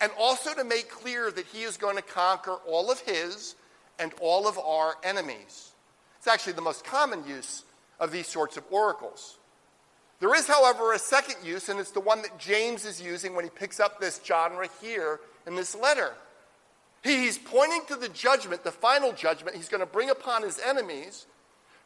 And 0.00 0.10
also 0.18 0.54
to 0.54 0.64
make 0.64 0.90
clear 0.90 1.30
that 1.30 1.46
he 1.46 1.62
is 1.62 1.76
going 1.76 1.96
to 1.96 2.02
conquer 2.02 2.54
all 2.66 2.90
of 2.90 3.00
his 3.00 3.56
and 3.98 4.12
all 4.20 4.48
of 4.48 4.58
our 4.58 4.94
enemies. 5.02 5.72
It's 6.18 6.26
actually 6.26 6.54
the 6.54 6.62
most 6.62 6.84
common 6.84 7.26
use 7.26 7.64
of 8.00 8.10
these 8.10 8.26
sorts 8.26 8.56
of 8.56 8.64
oracles. 8.70 9.38
There 10.20 10.34
is, 10.34 10.46
however, 10.46 10.92
a 10.92 10.98
second 10.98 11.36
use, 11.44 11.68
and 11.68 11.78
it's 11.78 11.92
the 11.92 12.00
one 12.00 12.22
that 12.22 12.38
James 12.38 12.84
is 12.84 13.00
using 13.00 13.34
when 13.34 13.44
he 13.44 13.50
picks 13.50 13.78
up 13.78 14.00
this 14.00 14.20
genre 14.24 14.68
here 14.80 15.20
in 15.46 15.54
this 15.54 15.76
letter. 15.76 16.14
He's 17.02 17.38
pointing 17.38 17.82
to 17.88 17.96
the 17.96 18.08
judgment, 18.08 18.64
the 18.64 18.72
final 18.72 19.12
judgment 19.12 19.56
he's 19.56 19.68
going 19.68 19.80
to 19.80 19.86
bring 19.86 20.10
upon 20.10 20.42
his 20.42 20.58
enemies 20.58 21.26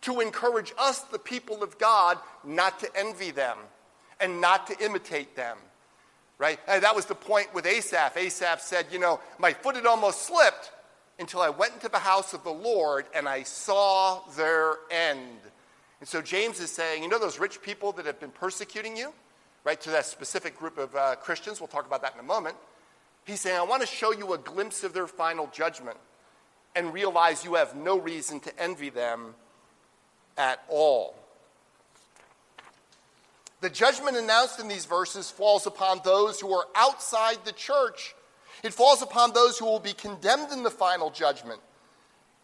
to 0.02 0.20
encourage 0.20 0.72
us, 0.78 1.00
the 1.00 1.18
people 1.18 1.62
of 1.62 1.78
God, 1.78 2.18
not 2.44 2.80
to 2.80 2.88
envy 2.96 3.30
them 3.30 3.56
and 4.20 4.40
not 4.40 4.66
to 4.68 4.84
imitate 4.84 5.36
them. 5.36 5.56
Right? 6.38 6.58
And 6.66 6.82
that 6.82 6.96
was 6.96 7.06
the 7.06 7.14
point 7.14 7.54
with 7.54 7.66
Asaph. 7.66 8.16
Asaph 8.16 8.60
said, 8.60 8.86
You 8.90 8.98
know, 8.98 9.20
my 9.38 9.52
foot 9.52 9.76
had 9.76 9.86
almost 9.86 10.22
slipped 10.22 10.72
until 11.18 11.40
I 11.40 11.50
went 11.50 11.74
into 11.74 11.88
the 11.88 11.98
house 11.98 12.32
of 12.32 12.42
the 12.42 12.52
Lord 12.52 13.06
and 13.14 13.28
I 13.28 13.44
saw 13.44 14.20
their 14.36 14.74
end. 14.90 15.38
And 16.00 16.08
so 16.08 16.20
James 16.20 16.58
is 16.58 16.70
saying, 16.70 17.02
You 17.02 17.08
know, 17.08 17.18
those 17.18 17.38
rich 17.38 17.62
people 17.62 17.92
that 17.92 18.06
have 18.06 18.18
been 18.18 18.30
persecuting 18.30 18.96
you, 18.96 19.12
right, 19.62 19.80
to 19.82 19.90
that 19.90 20.06
specific 20.06 20.58
group 20.58 20.78
of 20.78 20.96
uh, 20.96 21.14
Christians, 21.16 21.60
we'll 21.60 21.68
talk 21.68 21.86
about 21.86 22.02
that 22.02 22.14
in 22.14 22.20
a 22.20 22.24
moment. 22.24 22.56
He's 23.24 23.40
saying, 23.40 23.56
I 23.56 23.62
want 23.62 23.82
to 23.82 23.86
show 23.86 24.12
you 24.12 24.32
a 24.32 24.38
glimpse 24.38 24.84
of 24.84 24.92
their 24.92 25.06
final 25.06 25.48
judgment 25.52 25.96
and 26.74 26.92
realize 26.92 27.44
you 27.44 27.54
have 27.54 27.76
no 27.76 27.98
reason 27.98 28.40
to 28.40 28.60
envy 28.60 28.90
them 28.90 29.34
at 30.36 30.62
all. 30.68 31.14
The 33.60 33.70
judgment 33.70 34.16
announced 34.16 34.58
in 34.58 34.66
these 34.66 34.86
verses 34.86 35.30
falls 35.30 35.66
upon 35.66 36.00
those 36.04 36.40
who 36.40 36.52
are 36.52 36.66
outside 36.74 37.38
the 37.44 37.52
church. 37.52 38.14
It 38.64 38.74
falls 38.74 39.02
upon 39.02 39.32
those 39.32 39.58
who 39.58 39.66
will 39.66 39.78
be 39.78 39.92
condemned 39.92 40.50
in 40.52 40.64
the 40.64 40.70
final 40.70 41.10
judgment. 41.10 41.60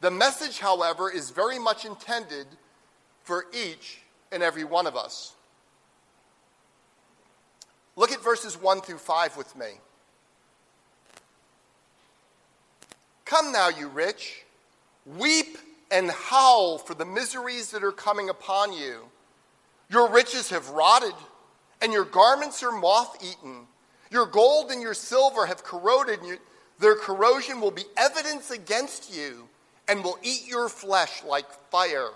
The 0.01 0.13
message, 0.13 0.61
however, 0.61 1.11
is 1.11 1.31
very 1.31 1.59
much 1.59 1.85
intended 1.85 2.47
for 3.25 3.47
each 3.53 4.03
and 4.31 4.45
every 4.45 4.63
one 4.63 4.87
of 4.87 4.95
us. 4.95 5.35
Look 7.97 8.13
at 8.13 8.23
verses 8.23 8.57
1 8.57 8.83
through 8.83 8.99
5 8.99 9.37
with 9.37 9.57
me. 9.57 9.81
Come 13.29 13.53
now, 13.53 13.69
you 13.69 13.89
rich, 13.89 14.47
weep 15.05 15.59
and 15.91 16.11
howl 16.11 16.79
for 16.79 16.95
the 16.95 17.05
miseries 17.05 17.71
that 17.73 17.85
are 17.85 17.93
coming 17.93 18.31
upon 18.31 18.73
you. 18.73 19.03
Your 19.91 20.11
riches 20.11 20.49
have 20.49 20.71
rotted, 20.71 21.13
and 21.83 21.93
your 21.93 22.07
garments 22.07 22.63
are 22.63 22.73
moth 22.73 23.23
eaten. 23.23 23.67
Your 24.11 24.25
gold 24.25 24.71
and 24.71 24.81
your 24.81 24.95
silver 24.95 25.45
have 25.45 25.63
corroded, 25.63 26.23
and 26.23 26.39
their 26.79 26.97
corrosion 26.97 27.61
will 27.61 27.71
be 27.71 27.85
evidence 27.99 28.51
against 28.51 29.15
you 29.15 29.47
and 29.89 30.03
will 30.03 30.19
eat 30.23 30.49
your 30.49 30.71
flesh 30.71 31.23
like 31.23 31.53
fire. 31.71 32.13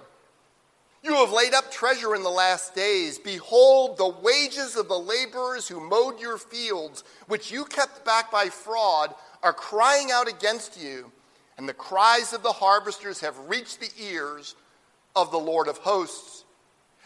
You 1.02 1.16
have 1.16 1.32
laid 1.32 1.52
up 1.52 1.72
treasure 1.72 2.14
in 2.14 2.22
the 2.22 2.30
last 2.30 2.76
days. 2.76 3.18
Behold, 3.18 3.96
the 3.96 4.08
wages 4.08 4.76
of 4.76 4.86
the 4.86 4.98
laborers 4.98 5.66
who 5.66 5.80
mowed 5.80 6.20
your 6.20 6.38
fields, 6.38 7.02
which 7.26 7.50
you 7.50 7.64
kept 7.64 8.04
back 8.04 8.30
by 8.30 8.48
fraud, 8.48 9.12
are 9.42 9.52
crying 9.52 10.12
out 10.12 10.28
against 10.28 10.80
you, 10.80 11.10
and 11.58 11.68
the 11.68 11.74
cries 11.74 12.32
of 12.32 12.44
the 12.44 12.52
harvesters 12.52 13.20
have 13.20 13.48
reached 13.48 13.80
the 13.80 13.90
ears 14.00 14.54
of 15.16 15.32
the 15.32 15.38
Lord 15.38 15.66
of 15.66 15.78
hosts. 15.78 16.44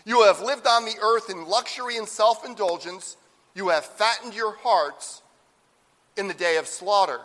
You 0.05 0.23
have 0.25 0.41
lived 0.41 0.67
on 0.67 0.85
the 0.85 0.99
earth 1.03 1.31
in 1.31 1.49
luxury 1.49 1.97
and 1.97 2.07
self 2.07 2.45
indulgence. 2.45 3.17
You 3.55 3.71
have 3.71 3.87
fattened 3.87 4.35
your 4.35 4.57
hearts 4.57 5.23
in 6.19 6.29
the 6.29 6.35
day 6.35 6.59
of 6.59 6.67
slaughter. 6.67 7.21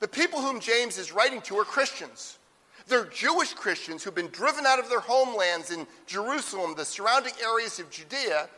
The 0.00 0.08
people 0.08 0.40
whom 0.40 0.58
James 0.58 0.98
is 0.98 1.12
writing 1.12 1.40
to 1.42 1.56
are 1.58 1.64
Christians. 1.64 2.38
They're 2.86 3.04
Jewish 3.06 3.54
Christians 3.54 4.02
who've 4.02 4.14
been 4.14 4.28
driven 4.28 4.66
out 4.66 4.78
of 4.78 4.88
their 4.88 5.00
homelands 5.00 5.70
in 5.70 5.86
Jerusalem, 6.06 6.74
the 6.76 6.84
surrounding 6.84 7.34
areas 7.42 7.78
of 7.78 7.90
Judea. 7.90 8.48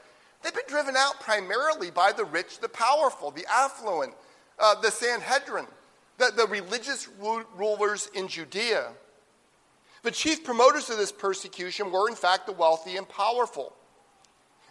They've 0.43 0.55
been 0.55 0.63
driven 0.69 0.97
out 0.97 1.21
primarily 1.21 1.91
by 1.91 2.13
the 2.13 2.25
rich, 2.25 2.61
the 2.61 2.69
powerful, 2.69 3.31
the 3.31 3.47
affluent, 3.51 4.15
uh, 4.59 4.81
the 4.81 4.91
Sanhedrin, 4.91 5.67
the, 6.19 6.33
the 6.37 6.47
religious 6.47 7.09
rulers 7.57 8.09
in 8.15 8.29
Judea. 8.29 8.93
The 10.03 10.11
chief 10.11 10.45
promoters 10.45 10.91
of 10.91 10.99
this 10.99 11.13
persecution 11.13 11.91
were, 11.91 12.09
in 12.09 12.15
fact, 12.15 12.47
the 12.47 12.53
wealthy 12.53 12.97
and 12.97 13.09
powerful. 13.09 13.75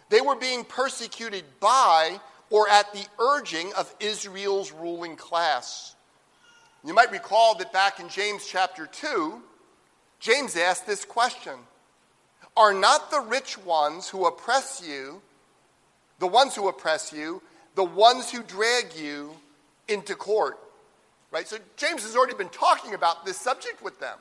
They 0.08 0.20
were 0.20 0.36
being 0.36 0.64
persecuted 0.64 1.44
by 1.58 2.20
or 2.50 2.68
at 2.68 2.92
the 2.92 3.04
urging 3.18 3.72
of 3.74 3.92
Israel's 3.98 4.70
ruling 4.70 5.16
class. 5.16 5.96
You 6.84 6.92
might 6.92 7.10
recall 7.10 7.54
that 7.56 7.72
back 7.72 7.98
in 7.98 8.08
James 8.10 8.46
chapter 8.46 8.86
2, 8.86 9.40
James 10.20 10.54
asked 10.56 10.86
this 10.86 11.04
question 11.04 11.54
Are 12.56 12.74
not 12.74 13.10
the 13.10 13.20
rich 13.20 13.56
ones 13.58 14.08
who 14.08 14.26
oppress 14.26 14.82
you, 14.86 15.22
the 16.18 16.26
ones 16.26 16.54
who 16.54 16.68
oppress 16.68 17.12
you, 17.12 17.42
the 17.74 17.84
ones 17.84 18.30
who 18.30 18.42
drag 18.42 18.94
you 18.96 19.30
into 19.88 20.14
court. 20.14 20.58
Right? 21.30 21.48
So 21.48 21.56
James 21.76 22.02
has 22.02 22.14
already 22.14 22.34
been 22.34 22.50
talking 22.50 22.94
about 22.94 23.24
this 23.24 23.38
subject 23.38 23.82
with 23.82 23.98
them. 23.98 24.18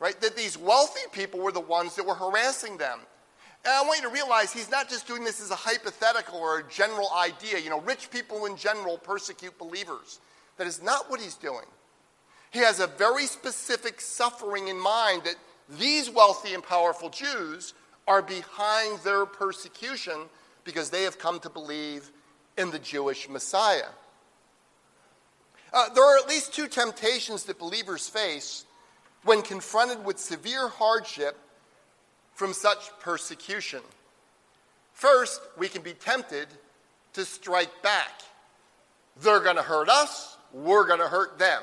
Right? 0.00 0.20
That 0.20 0.36
these 0.36 0.58
wealthy 0.58 1.00
people 1.12 1.40
were 1.40 1.52
the 1.52 1.60
ones 1.60 1.94
that 1.94 2.04
were 2.04 2.14
harassing 2.14 2.76
them. 2.76 2.98
And 3.64 3.72
I 3.72 3.82
want 3.82 4.02
you 4.02 4.08
to 4.08 4.12
realize 4.12 4.52
he's 4.52 4.70
not 4.70 4.90
just 4.90 5.06
doing 5.06 5.24
this 5.24 5.40
as 5.40 5.50
a 5.50 5.56
hypothetical 5.56 6.38
or 6.38 6.58
a 6.58 6.68
general 6.68 7.08
idea. 7.16 7.58
You 7.60 7.70
know, 7.70 7.80
rich 7.80 8.10
people 8.10 8.46
in 8.46 8.56
general 8.56 8.98
persecute 8.98 9.56
believers. 9.58 10.18
That 10.58 10.66
is 10.66 10.82
not 10.82 11.08
what 11.08 11.20
he's 11.20 11.36
doing. 11.36 11.64
He 12.54 12.60
has 12.60 12.78
a 12.78 12.86
very 12.86 13.26
specific 13.26 14.00
suffering 14.00 14.68
in 14.68 14.78
mind 14.78 15.24
that 15.24 15.34
these 15.68 16.08
wealthy 16.08 16.54
and 16.54 16.62
powerful 16.62 17.10
Jews 17.10 17.74
are 18.06 18.22
behind 18.22 19.00
their 19.00 19.26
persecution 19.26 20.14
because 20.62 20.88
they 20.88 21.02
have 21.02 21.18
come 21.18 21.40
to 21.40 21.50
believe 21.50 22.12
in 22.56 22.70
the 22.70 22.78
Jewish 22.78 23.28
Messiah. 23.28 23.88
Uh, 25.72 25.88
there 25.94 26.04
are 26.04 26.16
at 26.16 26.28
least 26.28 26.54
two 26.54 26.68
temptations 26.68 27.42
that 27.42 27.58
believers 27.58 28.08
face 28.08 28.66
when 29.24 29.42
confronted 29.42 30.04
with 30.04 30.20
severe 30.20 30.68
hardship 30.68 31.36
from 32.34 32.52
such 32.52 32.88
persecution. 33.00 33.80
First, 34.92 35.40
we 35.58 35.66
can 35.66 35.82
be 35.82 35.94
tempted 35.94 36.46
to 37.14 37.24
strike 37.24 37.82
back. 37.82 38.22
They're 39.20 39.40
going 39.40 39.56
to 39.56 39.62
hurt 39.62 39.88
us, 39.88 40.36
we're 40.52 40.86
going 40.86 41.00
to 41.00 41.08
hurt 41.08 41.36
them. 41.40 41.60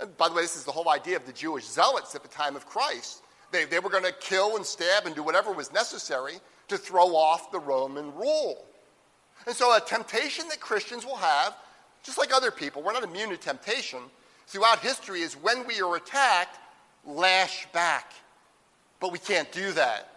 And 0.00 0.16
by 0.16 0.28
the 0.28 0.34
way, 0.34 0.42
this 0.42 0.56
is 0.56 0.64
the 0.64 0.72
whole 0.72 0.88
idea 0.88 1.16
of 1.16 1.26
the 1.26 1.32
Jewish 1.32 1.64
zealots 1.64 2.14
at 2.14 2.22
the 2.22 2.28
time 2.28 2.56
of 2.56 2.66
Christ. 2.66 3.22
They, 3.52 3.64
they 3.64 3.80
were 3.80 3.90
going 3.90 4.04
to 4.04 4.12
kill 4.12 4.56
and 4.56 4.64
stab 4.64 5.06
and 5.06 5.14
do 5.14 5.22
whatever 5.22 5.52
was 5.52 5.72
necessary 5.72 6.34
to 6.68 6.78
throw 6.78 7.16
off 7.16 7.50
the 7.50 7.58
Roman 7.58 8.14
rule. 8.14 8.64
And 9.46 9.54
so, 9.54 9.74
a 9.74 9.80
temptation 9.80 10.46
that 10.48 10.60
Christians 10.60 11.04
will 11.04 11.16
have, 11.16 11.56
just 12.02 12.18
like 12.18 12.32
other 12.32 12.50
people, 12.50 12.82
we're 12.82 12.92
not 12.92 13.02
immune 13.02 13.30
to 13.30 13.36
temptation, 13.36 14.00
throughout 14.46 14.80
history 14.80 15.20
is 15.22 15.34
when 15.34 15.66
we 15.66 15.80
are 15.80 15.96
attacked, 15.96 16.58
lash 17.06 17.66
back 17.72 18.12
but 19.00 19.10
we 19.10 19.18
can't 19.18 19.50
do 19.50 19.72
that. 19.72 20.08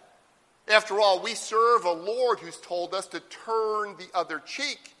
After 0.68 1.00
all, 1.00 1.20
we 1.20 1.34
serve 1.34 1.84
a 1.84 1.92
Lord 1.92 2.38
who's 2.38 2.58
told 2.58 2.94
us 2.94 3.06
to 3.08 3.20
turn 3.20 3.96
the 3.96 4.08
other 4.14 4.40
cheek, 4.46 4.94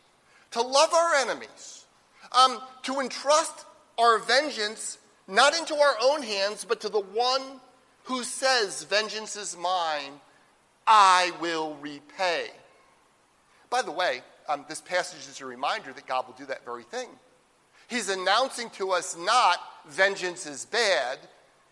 to 0.50 0.60
love 0.60 0.92
our 0.92 1.14
enemies, 1.16 1.84
um, 2.32 2.60
to 2.82 3.00
entrust 3.00 3.66
our 3.98 4.18
vengeance 4.18 4.98
not 5.26 5.56
into 5.56 5.74
our 5.74 5.96
own 6.02 6.22
hands, 6.22 6.64
but 6.64 6.80
to 6.82 6.88
the 6.88 7.00
one 7.00 7.60
who 8.04 8.22
says, 8.22 8.84
Vengeance 8.84 9.36
is 9.36 9.56
mine, 9.56 10.20
I 10.86 11.32
will 11.40 11.76
repay. 11.80 12.50
By 13.70 13.82
the 13.82 13.90
way, 13.90 14.22
um, 14.48 14.66
this 14.68 14.80
passage 14.80 15.26
is 15.28 15.40
a 15.40 15.46
reminder 15.46 15.92
that 15.92 16.06
God 16.06 16.26
will 16.26 16.34
do 16.34 16.46
that 16.46 16.64
very 16.64 16.82
thing. 16.82 17.08
He's 17.88 18.08
announcing 18.08 18.70
to 18.70 18.90
us 18.90 19.16
not 19.16 19.58
vengeance 19.88 20.46
is 20.46 20.66
bad, 20.66 21.18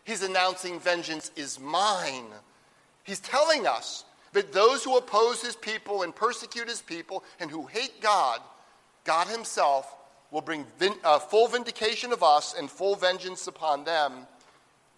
He's 0.04 0.22
announcing 0.22 0.80
vengeance 0.80 1.30
is 1.36 1.60
mine. 1.60 2.26
He's 3.04 3.20
telling 3.20 3.66
us 3.66 4.04
that 4.32 4.52
those 4.52 4.82
who 4.82 4.96
oppose 4.96 5.42
his 5.42 5.56
people 5.56 6.02
and 6.02 6.14
persecute 6.14 6.68
his 6.68 6.82
people 6.82 7.22
and 7.38 7.50
who 7.50 7.66
hate 7.66 8.00
God, 8.00 8.40
God 9.04 9.28
himself 9.28 9.94
will 10.32 10.40
bring 10.40 10.66
vin- 10.78 10.98
uh, 11.04 11.20
full 11.20 11.46
vindication 11.46 12.12
of 12.12 12.22
us 12.22 12.54
and 12.58 12.68
full 12.68 12.96
vengeance 12.96 13.46
upon 13.46 13.84
them 13.84 14.26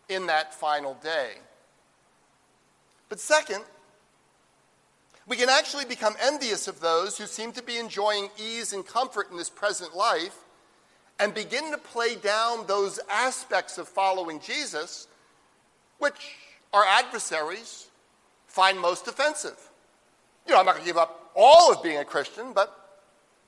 in 0.08 0.26
that 0.28 0.54
final 0.54 0.94
day. 1.02 1.32
But 3.10 3.20
second, 3.20 3.62
we 5.26 5.36
can 5.36 5.48
actually 5.48 5.84
become 5.84 6.14
envious 6.22 6.68
of 6.68 6.80
those 6.80 7.18
who 7.18 7.26
seem 7.26 7.52
to 7.52 7.62
be 7.62 7.76
enjoying 7.76 8.28
ease 8.38 8.72
and 8.72 8.86
comfort 8.86 9.30
in 9.30 9.36
this 9.36 9.50
present 9.50 9.94
life 9.94 10.36
and 11.18 11.34
begin 11.34 11.70
to 11.70 11.78
play 11.78 12.14
down 12.14 12.66
those 12.66 13.00
aspects 13.10 13.76
of 13.76 13.88
following 13.88 14.40
Jesus 14.40 15.08
which 15.98 16.36
our 16.72 16.84
adversaries 16.84 17.88
find 18.46 18.78
most 18.78 19.08
offensive. 19.08 19.70
You 20.46 20.52
know, 20.52 20.60
I'm 20.60 20.66
not 20.66 20.72
going 20.72 20.84
to 20.84 20.90
give 20.90 20.98
up 20.98 21.30
all 21.34 21.72
of 21.72 21.82
being 21.82 21.98
a 21.98 22.04
Christian, 22.04 22.52
but 22.52 22.83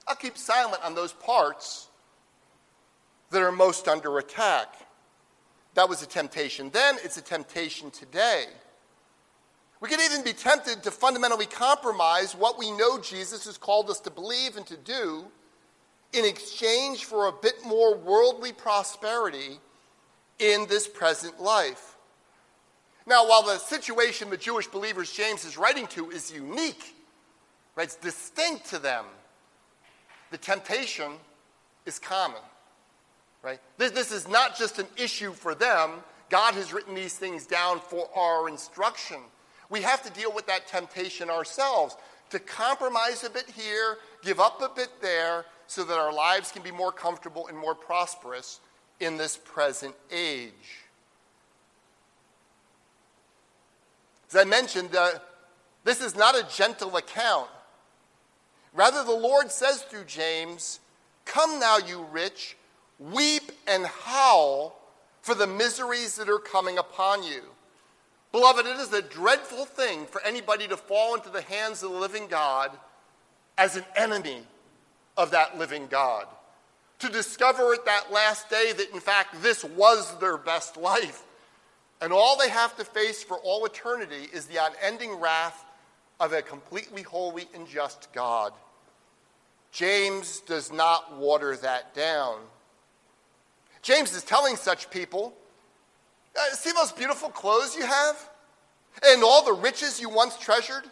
I'll 0.09 0.17
keep 0.17 0.39
silent 0.39 0.85
on 0.85 0.95
those 0.95 1.13
parts 1.13 1.89
that 3.31 3.43
are 3.43 3.53
most 3.53 3.89
under 3.89 4.19
attack. 4.19 4.75
That 5.75 5.89
was 5.89 6.03
a 6.03 6.07
temptation 6.07 6.71
then, 6.71 6.97
it's 7.05 7.17
a 7.17 7.23
temptation 7.23 7.91
today. 7.91 8.45
We 9.81 9.89
could 9.89 10.01
even 10.01 10.25
be 10.25 10.33
tempted 10.33 10.83
to 10.85 10.91
fundamentally 10.91 11.47
compromise 11.47 12.35
what 12.35 12.59
we 12.59 12.71
know 12.71 12.99
Jesus 12.99 13.45
has 13.45 13.59
called 13.59 13.91
us 13.91 14.01
to 14.01 14.11
believe 14.11 14.57
and 14.57 14.67
to 14.69 14.77
do 14.77 15.27
in 16.13 16.25
exchange 16.25 17.05
for 17.05 17.27
a 17.27 17.33
bit 17.33 17.65
more 17.65 17.97
worldly 17.97 18.53
prosperity 18.53 19.59
in 20.39 20.67
this 20.67 20.89
present 20.89 21.41
life. 21.43 21.97
Now, 23.07 23.29
while 23.29 23.43
the 23.43 23.59
situation 23.59 24.31
the 24.31 24.37
Jewish 24.37 24.67
believers 24.67 25.13
James 25.13 25.45
is 25.45 25.59
writing 25.59 25.87
to 25.89 26.11
is 26.11 26.33
unique, 26.33 26.97
right, 27.77 27.85
it's 27.85 27.97
distinct 27.97 28.67
to 28.71 28.79
them, 28.79 29.05
the 30.37 30.43
temptation 30.43 31.13
is 31.87 31.99
common. 31.99 32.43
Right? 33.41 33.59
This, 33.79 33.93
this 33.93 34.13
is 34.13 34.29
not 34.29 34.55
just 34.55 34.79
an 34.79 34.87
issue 34.99 35.33
for 35.33 35.55
them. 35.55 35.93
God 36.29 36.53
has 36.55 36.75
written 36.75 36.95
these 36.95 37.15
things 37.15 37.47
down 37.47 37.81
for 37.81 38.11
our 38.15 38.47
instruction. 38.47 39.17
We 39.71 39.81
have 39.81 40.03
to 40.03 40.11
deal 40.11 40.31
with 40.31 40.47
that 40.47 40.67
temptation 40.67 41.31
ourselves 41.31 41.97
to 42.29 42.39
compromise 42.39 43.25
a 43.25 43.31
bit 43.31 43.49
here, 43.49 43.97
give 44.23 44.39
up 44.39 44.61
a 44.61 44.69
bit 44.69 44.91
there, 45.01 45.47
so 45.69 45.85
that 45.85 45.97
our 45.97 46.13
lives 46.13 46.53
can 46.53 46.63
be 46.63 46.71
more 46.71 46.93
comfortable 46.93 47.47
and 47.47 47.57
more 47.57 47.75
prosperous 47.75 48.61
in 49.01 49.17
this 49.17 49.39
present 49.39 49.95
age. 50.13 50.83
As 54.29 54.37
I 54.37 54.45
mentioned, 54.45 54.95
uh, 54.95 55.13
this 55.85 56.03
is 56.03 56.15
not 56.15 56.35
a 56.35 56.47
gentle 56.55 56.95
account. 56.99 57.49
Rather, 58.77 59.03
the 59.03 59.11
Lord 59.11 59.51
says 59.51 59.83
through 59.83 60.05
James, 60.05 60.81
Come 61.25 61.59
now, 61.59 61.79
you 61.79 62.07
rich, 62.13 62.57
weep 62.99 63.51
and 63.67 63.87
howl 63.87 64.79
for 65.23 65.35
the 65.35 65.47
miseries 65.47 66.17
that 66.17 66.29
are 66.29 66.39
coming 66.39 66.77
upon 66.77 67.25
you. 67.25 67.41
Beloved, 68.33 68.67
it 68.67 68.77
is 68.77 68.93
a 68.93 69.01
dreadful 69.01 69.65
thing 69.65 70.05
for 70.05 70.23
anybody 70.23 70.69
to 70.69 70.77
fall 70.77 71.15
into 71.15 71.31
the 71.31 71.41
hands 71.41 71.83
of 71.83 71.91
the 71.91 71.97
living 71.97 72.27
God 72.29 72.71
as 73.57 73.77
an 73.77 73.85
enemy 73.97 74.43
of 75.17 75.31
that 75.31 75.59
living 75.59 75.87
God. 75.87 76.27
To 76.99 77.09
discover 77.09 77.73
at 77.73 77.87
that 77.87 78.13
last 78.13 78.51
day 78.51 78.73
that, 78.77 78.91
in 78.93 79.01
fact, 79.01 79.43
this 79.43 79.65
was 79.65 80.19
their 80.19 80.37
best 80.37 80.77
life. 80.77 81.23
And 82.03 82.13
all 82.13 82.37
they 82.37 82.51
have 82.51 82.77
to 82.77 82.85
face 82.85 83.25
for 83.25 83.39
all 83.39 83.65
eternity 83.65 84.29
is 84.35 84.45
the 84.47 84.59
unending 84.63 85.19
wrath 85.19 85.65
of 86.21 86.35
a 86.35 86.43
completely 86.43 87.03
holy 87.03 87.49
and 87.55 87.67
just 87.67 88.13
God. 88.13 88.53
James 89.73 90.41
does 90.41 90.73
not 90.73 91.17
water 91.17 91.57
that 91.57 91.95
down. 91.95 92.39
James 93.83 94.15
is 94.15 94.25
telling 94.25 94.57
such 94.57 94.91
people 94.91 95.35
uh, 96.37 96.55
see 96.55 96.73
those 96.73 96.93
beautiful 96.93 97.29
clothes 97.29 97.77
you 97.77 97.87
have? 97.87 98.29
And 99.05 99.23
all 99.23 99.45
the 99.45 99.53
riches 99.53 100.01
you 100.01 100.09
once 100.09 100.37
treasured? 100.39 100.85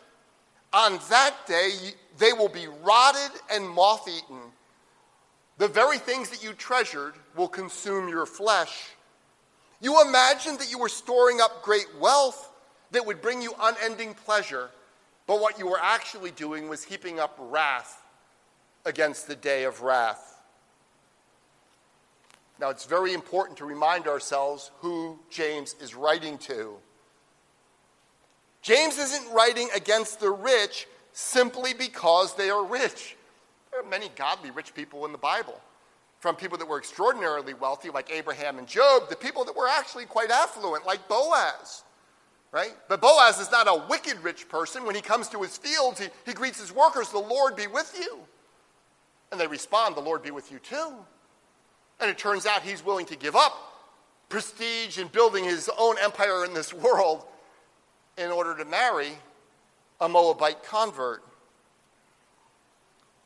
On 0.73 0.99
that 1.11 1.35
day, 1.47 1.73
they 2.19 2.33
will 2.33 2.49
be 2.49 2.67
rotted 2.83 3.31
and 3.51 3.69
moth 3.69 4.09
eaten. 4.09 4.41
The 5.59 5.69
very 5.69 5.99
things 5.99 6.31
that 6.31 6.43
you 6.43 6.53
treasured 6.53 7.15
will 7.37 7.49
consume 7.49 8.09
your 8.09 8.27
flesh. 8.27 8.91
You 9.81 10.03
imagined 10.03 10.59
that 10.59 10.71
you 10.71 10.79
were 10.79 10.89
storing 10.89 11.41
up 11.41 11.63
great 11.63 11.87
wealth 12.01 12.51
that 12.91 13.07
would 13.07 13.21
bring 13.21 13.43
you 13.43 13.55
unending 13.61 14.15
pleasure, 14.15 14.71
but 15.27 15.41
what 15.41 15.59
you 15.59 15.67
were 15.67 15.81
actually 15.81 16.31
doing 16.33 16.69
was 16.69 16.83
heaping 16.83 17.21
up 17.21 17.37
wrath 17.39 18.04
against 18.85 19.27
the 19.27 19.37
day 19.37 19.65
of 19.65 19.83
wrath. 19.83 20.43
Now, 22.61 22.71
it's 22.71 22.85
very 22.85 23.13
important 23.13 23.59
to 23.59 23.65
remind 23.65 24.07
ourselves 24.07 24.71
who 24.79 25.19
James 25.31 25.75
is 25.81 25.95
writing 25.95 26.39
to. 26.39 26.77
James 28.63 28.97
isn't 28.97 29.33
writing 29.33 29.69
against 29.75 30.21
the 30.21 30.31
rich 30.31 30.87
simply 31.13 31.75
because 31.75 32.35
they 32.35 32.51
are 32.51 32.65
rich. 32.65 33.17
There 33.71 33.81
are 33.81 33.89
many 33.89 34.09
godly 34.17 34.51
rich 34.51 34.75
people 34.75 35.05
in 35.05 35.13
the 35.13 35.19
Bible 35.19 35.61
from 36.21 36.37
people 36.37 36.57
that 36.57 36.67
were 36.67 36.79
extraordinarily 36.79 37.53
wealthy, 37.53 37.91
like 37.91 38.11
Abraham 38.11 38.57
and 38.57 38.67
Job, 38.67 39.11
to 39.11 39.17
people 39.17 39.45
that 39.45 39.55
were 39.55 39.69
actually 39.69 40.07
quite 40.07 40.31
affluent, 40.31 40.87
like 40.87 41.07
Boaz. 41.07 41.85
Right? 42.51 42.73
But 42.89 43.03
Boaz 43.03 43.41
is 43.41 43.51
not 43.51 43.67
a 43.69 43.85
wicked 43.91 44.23
rich 44.23 44.49
person. 44.49 44.87
When 44.87 44.95
he 44.95 45.03
comes 45.03 45.29
to 45.29 45.43
his 45.43 45.59
fields, 45.59 46.01
he, 46.01 46.07
he 46.25 46.33
greets 46.33 46.61
his 46.61 46.73
workers, 46.73 47.11
The 47.11 47.19
Lord 47.19 47.57
be 47.57 47.67
with 47.67 47.95
you. 48.01 48.21
And 49.35 49.41
they 49.41 49.49
respond, 49.49 49.97
The 49.97 50.01
Lord 50.01 50.23
be 50.23 50.31
with 50.31 50.53
you 50.53 50.61
too. 50.61 50.93
And 51.99 52.09
it 52.09 52.17
turns 52.17 52.47
out 52.47 52.63
he's 52.63 52.85
willing 52.85 53.05
to 53.07 53.17
give 53.17 53.35
up 53.35 53.53
prestige 54.29 54.97
and 54.97 55.11
building 55.11 55.43
his 55.43 55.69
own 55.77 55.97
empire 56.01 56.45
in 56.45 56.55
this 56.55 56.73
world 56.73 57.25
in 58.17 58.31
order 58.31 58.57
to 58.57 58.65
marry 58.65 59.09
a 60.01 60.09
Moabite 60.09 60.63
convert. 60.63 61.25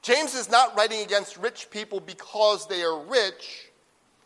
James 0.00 0.34
is 0.34 0.50
not 0.50 0.74
writing 0.78 1.02
against 1.02 1.36
rich 1.36 1.68
people 1.70 2.00
because 2.00 2.66
they 2.68 2.80
are 2.80 2.98
rich. 2.98 3.68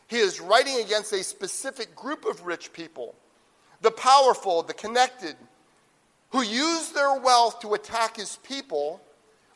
He 0.07 0.18
is 0.18 0.40
writing 0.40 0.79
against 0.85 1.12
a 1.12 1.25
specific 1.25 1.97
group 1.97 2.25
of 2.25 2.47
rich 2.47 2.73
people 2.73 3.16
the 3.81 3.90
powerful, 3.90 4.62
the 4.62 4.73
connected, 4.73 5.35
who 6.31 6.42
use 6.42 6.92
their 6.92 7.18
wealth 7.18 7.59
to 7.59 7.75
attack 7.75 8.18
his 8.18 8.37
people 8.45 9.01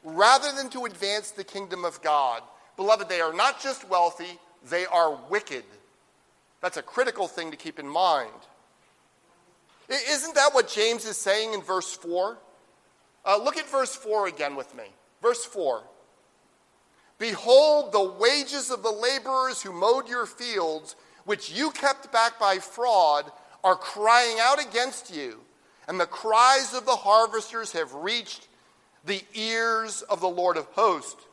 rather 0.07 0.53
than 0.53 0.71
to 0.71 0.85
advance 0.85 1.33
the 1.33 1.43
kingdom 1.43 1.85
of 1.85 2.01
God. 2.01 2.41
Beloved, 2.77 3.09
they 3.09 3.21
are 3.21 3.35
not 3.35 3.61
just 3.61 3.89
wealthy, 3.91 4.39
they 4.71 4.87
are 4.87 5.19
wicked. 5.29 5.65
That's 6.63 6.77
a 6.77 6.83
critical 6.83 7.27
thing 7.27 7.51
to 7.51 7.57
keep 7.57 7.81
in 7.81 7.89
mind. 7.89 8.31
Isn't 9.89 10.37
that 10.37 10.55
what 10.55 10.69
James 10.69 11.05
is 11.05 11.17
saying 11.17 11.55
in 11.55 11.61
verse 11.61 11.93
4? 11.93 12.39
Uh, 13.25 13.43
look 13.43 13.57
at 13.57 13.69
verse 13.69 13.97
4 13.97 14.29
again 14.29 14.55
with 14.55 14.75
me. 14.77 14.85
Verse 15.21 15.45
4 15.45 15.83
Behold, 17.19 17.93
the 17.93 18.13
wages 18.21 18.71
of 18.71 18.85
the 18.85 18.91
laborers 18.91 19.63
who 19.63 19.73
mowed 19.73 20.09
your 20.09 20.27
fields, 20.27 20.95
which 21.25 21.51
you 21.51 21.73
kept 21.73 22.13
back 22.13 22.39
by 22.39 22.59
fraud, 22.59 23.31
are 23.65 23.75
crying 23.75 24.37
out 24.41 24.65
against 24.65 25.13
you, 25.13 25.41
and 25.89 25.99
the 25.99 26.07
cries 26.07 26.75
of 26.75 26.87
the 26.87 26.95
harvesters 26.95 27.73
have 27.73 27.93
reached 27.95 28.47
the 29.07 29.23
ears 29.35 30.03
of 30.03 30.21
the 30.21 30.29
Lord 30.29 30.57
of 30.57 30.67
hosts. 30.67 31.25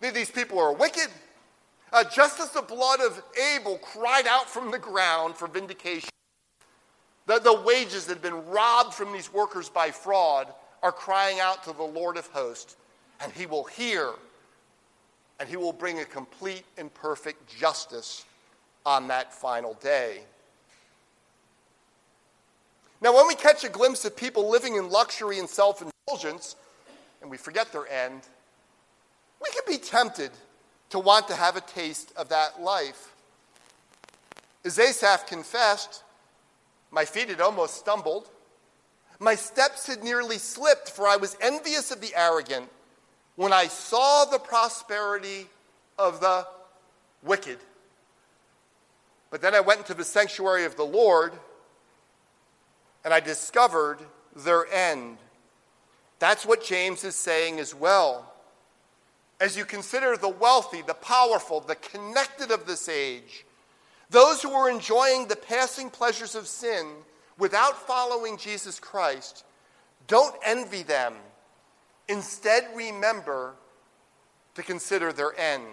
These 0.00 0.30
people 0.30 0.58
are 0.58 0.72
wicked. 0.72 1.08
Uh, 1.92 2.04
just 2.04 2.38
as 2.40 2.50
the 2.50 2.62
blood 2.62 3.00
of 3.00 3.22
Abel 3.54 3.78
cried 3.78 4.26
out 4.26 4.48
from 4.48 4.70
the 4.70 4.78
ground 4.78 5.36
for 5.36 5.48
vindication, 5.48 6.10
the, 7.26 7.38
the 7.38 7.60
wages 7.62 8.06
that 8.06 8.14
had 8.14 8.22
been 8.22 8.46
robbed 8.46 8.92
from 8.92 9.12
these 9.12 9.32
workers 9.32 9.68
by 9.68 9.90
fraud 9.90 10.48
are 10.82 10.92
crying 10.92 11.40
out 11.40 11.64
to 11.64 11.72
the 11.72 11.82
Lord 11.82 12.16
of 12.16 12.26
hosts, 12.28 12.76
and 13.20 13.32
he 13.32 13.46
will 13.46 13.64
hear, 13.64 14.10
and 15.40 15.48
he 15.48 15.56
will 15.56 15.72
bring 15.72 16.00
a 16.00 16.04
complete 16.04 16.64
and 16.76 16.92
perfect 16.92 17.46
justice 17.48 18.24
on 18.84 19.08
that 19.08 19.32
final 19.32 19.74
day. 19.74 20.20
Now, 23.00 23.14
when 23.14 23.28
we 23.28 23.34
catch 23.34 23.64
a 23.64 23.68
glimpse 23.68 24.04
of 24.04 24.16
people 24.16 24.50
living 24.50 24.76
in 24.76 24.90
luxury 24.90 25.38
and 25.38 25.48
self 25.48 25.82
indulgence, 25.82 26.56
and 27.20 27.30
we 27.30 27.36
forget 27.36 27.72
their 27.72 27.86
end, 27.88 28.22
we 29.40 29.50
can 29.50 29.62
be 29.66 29.78
tempted 29.78 30.30
to 30.90 30.98
want 30.98 31.28
to 31.28 31.34
have 31.34 31.56
a 31.56 31.60
taste 31.60 32.12
of 32.16 32.28
that 32.30 32.60
life. 32.60 33.14
As 34.64 34.78
Asaph 34.78 35.26
confessed, 35.26 36.02
my 36.90 37.04
feet 37.04 37.28
had 37.28 37.40
almost 37.40 37.76
stumbled. 37.76 38.28
My 39.20 39.34
steps 39.34 39.86
had 39.86 40.02
nearly 40.02 40.38
slipped, 40.38 40.90
for 40.90 41.06
I 41.06 41.16
was 41.16 41.36
envious 41.40 41.90
of 41.90 42.00
the 42.00 42.14
arrogant 42.14 42.68
when 43.36 43.52
I 43.52 43.66
saw 43.66 44.24
the 44.24 44.38
prosperity 44.38 45.46
of 45.98 46.20
the 46.20 46.46
wicked. 47.22 47.58
But 49.30 49.42
then 49.42 49.54
I 49.54 49.60
went 49.60 49.80
into 49.80 49.94
the 49.94 50.04
sanctuary 50.04 50.64
of 50.64 50.76
the 50.76 50.84
Lord 50.84 51.32
and 53.04 53.12
I 53.12 53.20
discovered 53.20 53.98
their 54.34 54.66
end. 54.72 55.18
That's 56.18 56.44
what 56.44 56.64
James 56.64 57.04
is 57.04 57.14
saying 57.14 57.60
as 57.60 57.74
well. 57.74 58.32
As 59.40 59.56
you 59.56 59.64
consider 59.64 60.16
the 60.16 60.28
wealthy, 60.28 60.82
the 60.82 60.94
powerful, 60.94 61.60
the 61.60 61.76
connected 61.76 62.50
of 62.50 62.66
this 62.66 62.88
age, 62.88 63.44
those 64.10 64.42
who 64.42 64.50
are 64.52 64.70
enjoying 64.70 65.28
the 65.28 65.36
passing 65.36 65.90
pleasures 65.90 66.34
of 66.34 66.48
sin 66.48 66.86
without 67.38 67.86
following 67.86 68.36
Jesus 68.36 68.80
Christ, 68.80 69.44
don't 70.08 70.34
envy 70.44 70.82
them. 70.82 71.14
Instead, 72.08 72.66
remember 72.74 73.54
to 74.54 74.62
consider 74.62 75.12
their 75.12 75.38
end. 75.38 75.66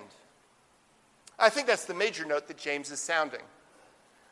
I 1.40 1.50
think 1.50 1.66
that's 1.66 1.86
the 1.86 1.94
major 1.94 2.26
note 2.26 2.48
that 2.48 2.58
James 2.58 2.92
is 2.92 3.00
sounding. 3.00 3.42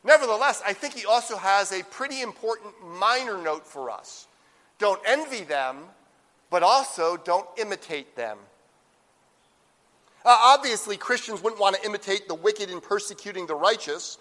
Nevertheless, 0.03 0.61
I 0.65 0.73
think 0.73 0.93
he 0.93 1.05
also 1.05 1.37
has 1.37 1.71
a 1.71 1.83
pretty 1.85 2.21
important 2.21 2.73
minor 2.83 3.37
note 3.37 3.65
for 3.65 3.89
us. 3.89 4.27
Don't 4.79 5.01
envy 5.05 5.43
them, 5.43 5.77
but 6.53 6.61
also 6.61 7.17
don't 7.17 7.47
imitate 7.57 8.15
them. 8.15 8.37
Uh, 10.23 10.37
obviously, 10.39 10.95
Christians 10.95 11.41
wouldn't 11.41 11.59
want 11.59 11.75
to 11.75 11.83
imitate 11.83 12.27
the 12.27 12.35
wicked 12.35 12.69
in 12.69 12.79
persecuting 12.79 13.47
the 13.47 13.55
righteous 13.55 14.19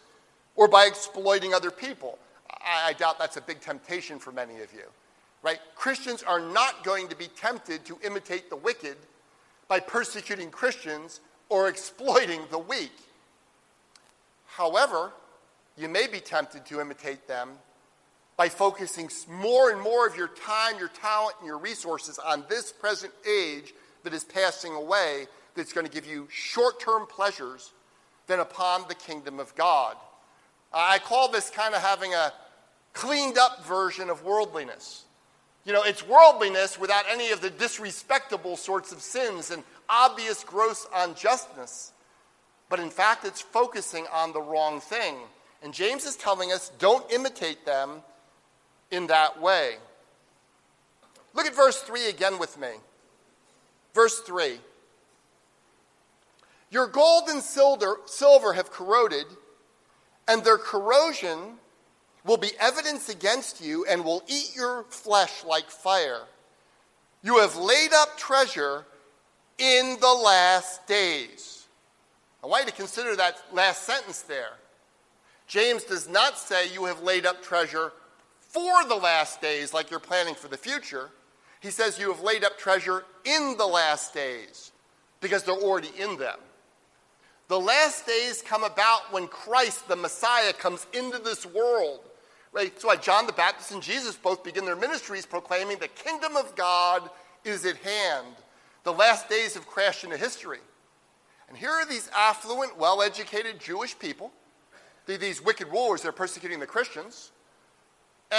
or 0.57 0.67
by 0.67 0.87
exploiting 0.87 1.53
other 1.53 1.71
people. 1.71 2.19
I, 2.51 2.89
I 2.89 2.93
doubt 2.95 3.19
that's 3.19 3.37
a 3.37 3.43
big 3.43 3.61
temptation 3.61 4.19
for 4.19 4.33
many 4.33 4.63
of 4.63 4.73
you. 4.73 4.85
Right? 5.43 5.59
Christians 5.75 6.23
are 6.23 6.41
not 6.41 6.85
going 6.85 7.07
to 7.09 7.17
be 7.17 7.27
tempted 7.27 7.85
to 7.85 7.99
imitate 8.03 8.49
the 8.49 8.57
wicked 8.57 8.97
by 9.69 9.79
persecuting 9.79 10.51
Christians 10.51 11.21
or 11.51 11.69
exploiting 11.69 12.41
the 12.51 12.59
weak. 12.59 12.97
However, 14.47 15.13
you 15.77 15.87
may 15.87 16.07
be 16.07 16.21
tempted 16.21 16.65
to 16.65 16.81
imitate 16.81 17.29
them 17.29 17.51
by 18.37 18.49
focusing 18.49 19.11
more 19.29 19.71
and 19.71 19.81
more 19.81 20.07
of 20.07 20.17
your 20.17 20.29
time, 20.29 20.79
your 20.79 20.89
talent, 20.89 21.37
and 21.39 21.47
your 21.47 21.59
resources 21.59 22.19
on 22.19 22.45
this 22.49 22.73
present 22.73 23.13
age 23.29 23.75
that 24.05 24.15
is 24.15 24.25
passing 24.25 24.75
away, 24.75 25.27
that's 25.55 25.73
going 25.73 25.87
to 25.87 25.93
give 25.93 26.07
you 26.07 26.27
short 26.31 26.81
term 26.81 27.07
pleasures, 27.07 27.73
than 28.27 28.41
upon 28.41 28.85
the 28.89 28.95
kingdom 28.95 29.39
of 29.41 29.55
God. 29.55 29.97
I 30.73 30.99
call 30.99 31.31
this 31.31 31.51
kind 31.51 31.75
of 31.75 31.83
having 31.83 32.15
a 32.15 32.33
cleaned 32.93 33.39
up 33.39 33.65
version 33.67 34.11
of 34.11 34.25
worldliness. 34.25 35.05
You 35.65 35.73
know, 35.73 35.83
it's 35.83 36.07
worldliness 36.07 36.79
without 36.79 37.05
any 37.11 37.31
of 37.31 37.41
the 37.41 37.51
disrespectable 37.51 38.57
sorts 38.57 38.91
of 38.91 39.01
sins 39.01 39.51
and 39.51 39.63
obvious 39.89 40.45
gross 40.45 40.87
unjustness. 40.95 41.93
But 42.69 42.81
in 42.81 42.91
fact, 42.91 43.25
it's 43.25 43.41
focusing 43.41 44.07
on 44.13 44.33
the 44.33 44.41
wrong 44.41 44.81
thing. 44.81 45.17
And 45.63 45.75
James 45.75 46.05
is 46.07 46.17
telling 46.17 46.53
us 46.53 46.71
don't 46.79 47.11
imitate 47.13 47.65
them 47.67 48.03
in 48.93 49.09
that 49.09 49.41
way. 49.41 49.77
Look 51.35 51.47
at 51.47 51.57
verse 51.57 51.81
3 51.81 52.09
again 52.09 52.39
with 52.39 52.59
me. 52.61 52.69
Verse 53.95 54.21
3 54.21 54.59
Your 56.71 56.87
gold 56.87 57.25
and 57.29 57.43
silver, 57.43 57.97
silver 58.07 58.53
have 58.53 58.71
corroded, 58.71 59.27
and 60.29 60.45
their 60.45 60.59
corrosion 60.59 61.59
will 62.25 62.37
be 62.37 62.51
evidence 62.61 63.09
against 63.09 63.65
you 63.65 63.85
and 63.89 64.05
will 64.05 64.23
eat 64.29 64.55
your 64.55 64.85
flesh 64.85 65.43
like 65.45 65.69
fire. 65.69 66.23
You 67.23 67.39
have 67.39 67.57
laid 67.57 67.93
up 67.93 68.17
treasure 68.17 68.85
in 69.59 69.97
the 70.01 70.13
last 70.13 70.87
days. 70.87 71.67
I 72.43 72.47
want 72.47 72.65
you 72.65 72.71
to 72.71 72.77
consider 72.77 73.17
that 73.17 73.41
last 73.53 73.85
sentence 73.85 74.23
there. 74.23 74.55
James 75.47 75.85
does 75.85 76.09
not 76.09 76.39
say 76.39 76.73
you 76.73 76.85
have 76.87 77.03
laid 77.03 77.27
up 77.27 77.43
treasure 77.43 77.93
for 78.53 78.85
the 78.87 78.95
last 78.95 79.41
days 79.41 79.73
like 79.75 79.91
you're 79.91 80.01
planning 80.01 80.35
for 80.35 80.49
the 80.49 80.57
future. 80.57 81.11
He 81.61 81.71
says 81.71 81.99
you 81.99 82.13
have 82.13 82.23
laid 82.23 82.45
up 82.45 82.59
treasure 82.59 83.05
in 83.25 83.57
the 83.57 83.67
last 83.67 84.15
days 84.15 84.73
because 85.21 85.43
they're 85.45 85.55
already 85.55 85.91
in 85.99 86.17
them. 86.19 86.39
The 87.49 87.61
last 87.61 88.07
days 88.07 88.43
come 88.43 88.65
about 88.65 89.13
when 89.13 89.29
Christ, 89.29 89.89
the 89.89 89.97
Messiah, 89.97 90.53
comes 90.53 90.87
into 90.93 91.19
this 91.19 91.47
world. 91.47 92.01
Right? 92.53 92.79
So, 92.81 92.89
why 92.89 92.97
John 92.97 93.27
the 93.27 93.33
Baptist 93.33 93.73
and 93.73 93.83
Jesus 93.83 94.17
both 94.17 94.45
begin 94.45 94.65
their 94.65 94.77
ministries 94.77 95.25
proclaiming 95.25 95.79
the 95.79 95.89
kingdom 95.89 96.37
of 96.37 96.55
God 96.55 97.09
is 97.45 97.65
at 97.65 97.77
hand. 97.77 98.27
The 98.85 98.93
last 98.93 99.29
days 99.29 99.55
have 99.55 99.67
crashed 99.67 100.05
into 100.05 100.17
history. 100.17 100.59
And 101.49 101.57
here 101.57 101.71
are 101.71 101.87
these 101.87 102.11
affluent, 102.15 102.79
well 102.79 103.03
educated 103.03 103.59
Jewish 103.59 103.99
people 103.99 104.33
these 105.07 105.43
wicked 105.43 105.69
rulers 105.69 106.03
that 106.03 106.09
are 106.09 106.13
persecuting 106.13 106.61
the 106.61 106.67
Christians. 106.67 107.33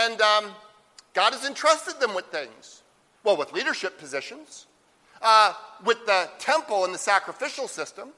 And 0.03 0.21
um, 0.21 0.51
God 1.13 1.31
has 1.31 1.45
entrusted 1.45 1.99
them 2.01 2.13
with 2.13 2.25
things. 2.25 2.81
Well, 3.23 3.37
with 3.37 3.53
leadership 3.53 3.97
positions, 3.97 4.65
uh, 5.21 5.53
with 5.85 6.05
the 6.05 6.29
temple 6.39 6.83
and 6.83 6.93
the 6.93 6.97
sacrificial 6.97 7.69
system, 7.69 8.09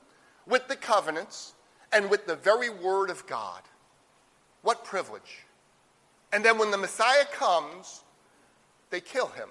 with 0.47 0.67
the 0.67 0.75
covenants, 0.75 1.53
and 1.93 2.09
with 2.09 2.25
the 2.25 2.35
very 2.35 2.69
word 2.69 3.11
of 3.11 3.25
God. 3.27 3.61
What 4.63 4.83
privilege. 4.83 5.45
And 6.33 6.43
then 6.43 6.57
when 6.57 6.71
the 6.71 6.77
Messiah 6.77 7.25
comes, 7.31 8.01
they 8.89 8.99
kill 8.99 9.27
him. 9.27 9.49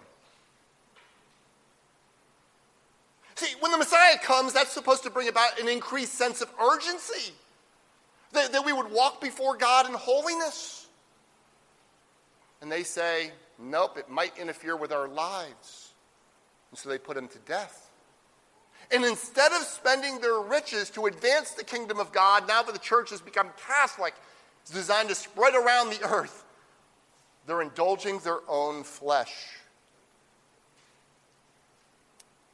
See, 3.37 3.55
when 3.61 3.71
the 3.71 3.79
Messiah 3.79 4.19
comes, 4.19 4.53
that's 4.53 4.73
supposed 4.73 5.05
to 5.05 5.11
bring 5.11 5.29
about 5.29 5.61
an 5.61 5.69
increased 5.69 6.15
sense 6.15 6.41
of 6.41 6.51
urgency 6.61 7.33
that, 8.33 8.53
that 8.53 8.65
we 8.65 8.73
would 8.73 8.91
walk 8.91 9.21
before 9.21 9.57
God 9.57 9.87
in 9.87 9.95
holiness. 9.95 10.84
And 12.65 12.73
they 12.73 12.83
say, 12.83 13.31
nope, 13.59 13.99
it 13.99 14.09
might 14.09 14.39
interfere 14.39 14.75
with 14.75 14.91
our 14.91 15.07
lives. 15.07 15.93
And 16.71 16.79
so 16.79 16.89
they 16.89 16.97
put 16.97 17.15
him 17.15 17.29
to 17.29 17.39
death. 17.41 17.91
And 18.91 19.05
instead 19.05 19.53
of 19.53 19.59
spending 19.65 20.19
their 20.23 20.39
riches 20.39 20.89
to 20.93 21.05
advance 21.05 21.51
the 21.51 21.63
kingdom 21.63 22.01
of 22.01 22.11
God, 22.11 22.49
now 22.49 22.63
that 22.63 22.73
the 22.73 22.79
church 22.79 23.11
has 23.11 23.21
become 23.21 23.51
Catholic, 23.69 24.15
it's 24.63 24.71
designed 24.71 25.11
to 25.11 25.15
spread 25.15 25.55
around 25.55 25.91
the 25.91 26.09
earth, 26.09 26.47
they're 27.47 27.61
indulging 27.61 28.19
their 28.21 28.41
own 28.49 28.83
flesh. 28.83 29.35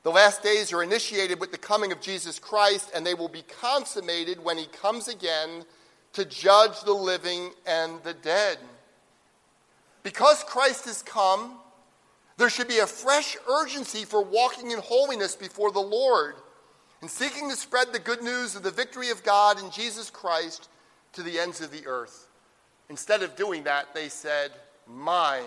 The 0.03 0.11
last 0.11 0.43
days 0.43 0.73
are 0.73 0.83
initiated 0.83 1.39
with 1.39 1.53
the 1.53 1.59
coming 1.59 1.93
of 1.93 2.01
Jesus 2.01 2.41
Christ, 2.41 2.91
and 2.97 3.07
they 3.07 3.15
will 3.15 3.29
be 3.29 3.45
consummated 3.61 4.43
when 4.43 4.59
he 4.59 4.67
comes 4.67 5.07
again 5.07 5.65
to 6.15 6.25
judge 6.25 6.81
the 6.81 6.95
living 6.95 7.53
and 7.65 8.03
the 8.03 8.15
dead. 8.15 8.59
Because 10.03 10.45
Christ 10.45 10.87
has 10.87 11.03
come, 11.03 11.53
there 12.37 12.51
should 12.51 12.69
be 12.69 12.79
a 12.79 12.87
fresh 12.87 13.37
urgency 13.49 14.05
for 14.05 14.23
walking 14.23 14.71
in 14.71 14.79
holiness 14.79 15.37
before 15.37 15.71
the 15.71 15.81
Lord 15.81 16.37
and 17.01 17.11
seeking 17.11 17.51
to 17.51 17.57
spread 17.57 17.93
the 17.93 17.99
good 17.99 18.23
news 18.23 18.55
of 18.55 18.63
the 18.63 18.71
victory 18.71 19.11
of 19.11 19.23
God 19.23 19.63
in 19.63 19.71
Jesus 19.71 20.11
Christ 20.11 20.69
to 21.13 21.23
the 21.23 21.39
ends 21.39 21.61
of 21.61 21.71
the 21.71 21.87
earth. 21.87 22.29
Instead 22.89 23.23
of 23.23 23.37
doing 23.37 23.65
that, 23.65 23.95
they 23.95 24.09
said, 24.09 24.53
Mine, 24.87 25.45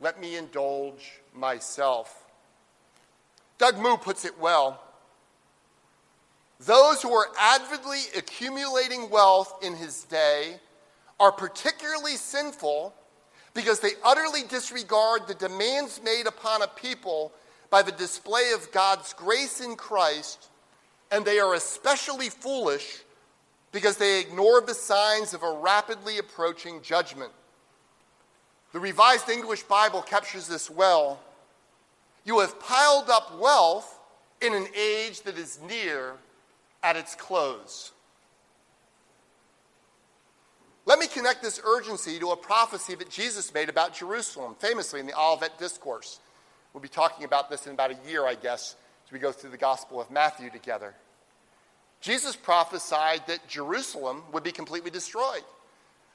let 0.00 0.20
me 0.20 0.36
indulge 0.36 1.20
myself. 1.34 2.26
Doug 3.58 3.78
Moo 3.78 3.96
puts 3.96 4.24
it 4.24 4.38
well. 4.38 4.82
Those 6.60 7.02
who 7.02 7.12
are 7.12 7.28
avidly 7.38 8.00
accumulating 8.16 9.10
wealth 9.10 9.62
in 9.62 9.76
his 9.76 10.04
day 10.04 10.56
are 11.20 11.32
particularly 11.32 12.16
sinful 12.16 12.94
because 13.58 13.80
they 13.80 13.94
utterly 14.04 14.44
disregard 14.44 15.26
the 15.26 15.34
demands 15.34 16.00
made 16.04 16.28
upon 16.28 16.62
a 16.62 16.68
people 16.68 17.32
by 17.70 17.82
the 17.82 17.90
display 17.90 18.52
of 18.54 18.70
God's 18.70 19.12
grace 19.12 19.60
in 19.60 19.74
Christ, 19.74 20.46
and 21.10 21.24
they 21.24 21.40
are 21.40 21.54
especially 21.54 22.28
foolish 22.28 23.00
because 23.72 23.96
they 23.96 24.20
ignore 24.20 24.60
the 24.60 24.74
signs 24.74 25.34
of 25.34 25.42
a 25.42 25.58
rapidly 25.58 26.18
approaching 26.18 26.80
judgment. 26.82 27.32
The 28.72 28.78
Revised 28.78 29.28
English 29.28 29.64
Bible 29.64 30.02
captures 30.02 30.46
this 30.46 30.70
well. 30.70 31.18
You 32.24 32.38
have 32.38 32.60
piled 32.60 33.10
up 33.10 33.40
wealth 33.40 33.98
in 34.40 34.54
an 34.54 34.68
age 34.72 35.22
that 35.22 35.36
is 35.36 35.58
near 35.68 36.12
at 36.84 36.94
its 36.94 37.16
close. 37.16 37.90
Let 40.88 40.98
me 40.98 41.06
connect 41.06 41.42
this 41.42 41.60
urgency 41.66 42.18
to 42.18 42.30
a 42.30 42.36
prophecy 42.36 42.94
that 42.94 43.10
Jesus 43.10 43.52
made 43.52 43.68
about 43.68 43.92
Jerusalem, 43.92 44.56
famously 44.58 45.00
in 45.00 45.06
the 45.06 45.12
Olivet 45.12 45.58
Discourse. 45.58 46.18
We'll 46.72 46.80
be 46.80 46.88
talking 46.88 47.26
about 47.26 47.50
this 47.50 47.66
in 47.66 47.74
about 47.74 47.90
a 47.90 47.98
year, 48.08 48.26
I 48.26 48.34
guess, 48.34 48.74
as 49.04 49.12
we 49.12 49.18
go 49.18 49.30
through 49.30 49.50
the 49.50 49.58
Gospel 49.58 50.00
of 50.00 50.10
Matthew 50.10 50.48
together. 50.48 50.94
Jesus 52.00 52.36
prophesied 52.36 53.26
that 53.26 53.46
Jerusalem 53.46 54.22
would 54.32 54.42
be 54.42 54.50
completely 54.50 54.90
destroyed. 54.90 55.42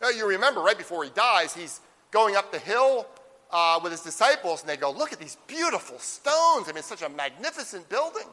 Now, 0.02 0.10
you 0.10 0.28
remember, 0.28 0.62
right 0.62 0.78
before 0.78 1.04
he 1.04 1.12
dies, 1.12 1.54
he's 1.54 1.80
going 2.10 2.36
up 2.36 2.52
the 2.52 2.58
hill 2.58 3.06
uh, 3.52 3.80
with 3.84 3.92
his 3.92 4.02
disciples, 4.02 4.62
and 4.62 4.70
they 4.70 4.78
go, 4.78 4.90
Look 4.90 5.14
at 5.14 5.20
these 5.20 5.38
beautiful 5.46 6.00
stones. 6.00 6.68
I 6.68 6.70
mean, 6.70 6.78
it's 6.78 6.88
such 6.88 7.04
a 7.04 7.10
magnificent 7.10 7.90
building. 7.90 8.28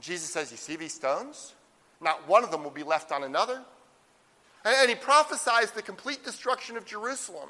Jesus 0.00 0.32
says, 0.32 0.52
You 0.52 0.58
see 0.58 0.76
these 0.76 0.94
stones? 0.94 1.54
Not 2.00 2.28
one 2.28 2.44
of 2.44 2.52
them 2.52 2.62
will 2.62 2.70
be 2.70 2.84
left 2.84 3.10
on 3.10 3.24
another. 3.24 3.64
And, 4.64 4.90
he 4.90 4.94
prophesies 4.94 5.70
the 5.70 5.82
complete 5.82 6.24
destruction 6.24 6.76
of 6.76 6.84
Jerusalem. 6.84 7.48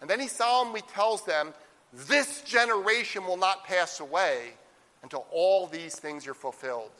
And 0.00 0.08
then 0.08 0.20
he 0.20 0.28
solemnly 0.28 0.82
tells 0.92 1.24
them, 1.24 1.54
This 1.92 2.42
generation 2.42 3.26
will 3.26 3.36
not 3.36 3.64
pass 3.64 4.00
away 4.00 4.52
until 5.02 5.26
all 5.30 5.66
these 5.66 5.96
things 5.96 6.26
are 6.26 6.34
fulfilled. 6.34 6.90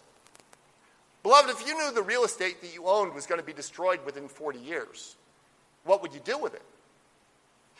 Beloved, 1.22 1.51
if 1.51 1.66
you 1.66 1.77
knew 1.79 1.92
the 1.92 2.03
real 2.03 2.25
estate 2.25 2.61
that 2.61 2.75
you 2.75 2.87
owned 2.87 3.14
was 3.14 3.27
going 3.27 3.40
to 3.40 3.46
be 3.46 3.53
destroyed 3.53 4.05
within 4.05 4.27
40 4.27 4.59
years, 4.59 5.16
what 5.85 6.03
would 6.03 6.12
you 6.12 6.20
do 6.25 6.38
with 6.38 6.55
it? 6.55 6.62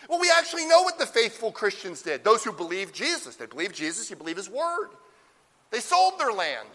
Well, 0.09 0.21
we 0.21 0.31
actually 0.37 0.67
know 0.67 0.83
what 0.83 0.99
the 0.99 1.07
faithful 1.07 1.53
Christians 1.53 2.03
did. 2.03 2.25
Those 2.25 2.45
who 2.45 2.53
believe 2.53 2.93
Jesus. 2.93 3.37
They 3.37 3.47
believe 3.47 3.73
Jesus, 3.73 4.11
you 4.11 4.17
believe 4.17 4.37
his 4.37 4.51
word. 4.51 4.91
They 5.71 5.81
sold 5.81 6.19
their 6.19 6.33
land. 6.33 6.69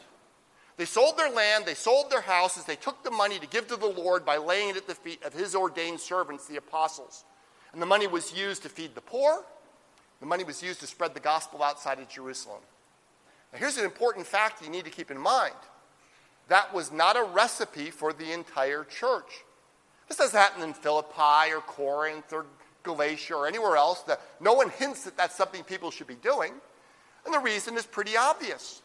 They 0.77 0.85
sold 0.85 1.17
their 1.17 1.31
land, 1.31 1.65
they 1.65 1.73
sold 1.73 2.11
their 2.11 2.21
houses, 2.21 2.63
they 2.63 2.75
took 2.75 3.03
the 3.03 3.11
money 3.11 3.39
to 3.39 3.47
give 3.47 3.67
to 3.67 3.75
the 3.75 3.87
Lord 3.87 4.23
by 4.23 4.37
laying 4.37 4.69
it 4.69 4.77
at 4.77 4.87
the 4.87 4.95
feet 4.95 5.23
of 5.23 5.33
his 5.33 5.55
ordained 5.55 5.99
servants, 5.99 6.47
the 6.47 6.57
apostles. 6.57 7.25
And 7.73 7.81
the 7.81 7.87
money 7.87 8.07
was 8.07 8.33
used 8.37 8.63
to 8.63 8.69
feed 8.69 8.93
the 8.93 9.01
poor, 9.01 9.43
the 10.19 10.25
money 10.27 10.43
was 10.43 10.61
used 10.63 10.79
to 10.81 10.87
spread 10.87 11.13
the 11.13 11.19
gospel 11.19 11.63
outside 11.63 11.99
of 11.99 12.07
Jerusalem. 12.09 12.61
Now, 13.51 13.59
here's 13.59 13.77
an 13.77 13.85
important 13.85 14.27
fact 14.27 14.63
you 14.63 14.69
need 14.69 14.85
to 14.85 14.91
keep 14.91 15.11
in 15.11 15.17
mind 15.17 15.55
that 16.47 16.73
was 16.73 16.91
not 16.91 17.17
a 17.17 17.23
recipe 17.23 17.89
for 17.89 18.13
the 18.13 18.31
entire 18.31 18.85
church. 18.85 19.43
This 20.07 20.17
doesn't 20.17 20.39
happen 20.39 20.63
in 20.63 20.73
Philippi 20.73 21.51
or 21.53 21.59
Corinth 21.59 22.31
or 22.31 22.45
Galatia 22.83 23.35
or 23.35 23.47
anywhere 23.47 23.75
else. 23.75 24.01
That 24.03 24.21
no 24.39 24.53
one 24.53 24.69
hints 24.69 25.03
that 25.03 25.17
that's 25.17 25.35
something 25.35 25.63
people 25.63 25.91
should 25.91 26.07
be 26.07 26.15
doing. 26.15 26.53
And 27.25 27.33
the 27.33 27.39
reason 27.39 27.75
is 27.75 27.85
pretty 27.85 28.15
obvious. 28.15 28.81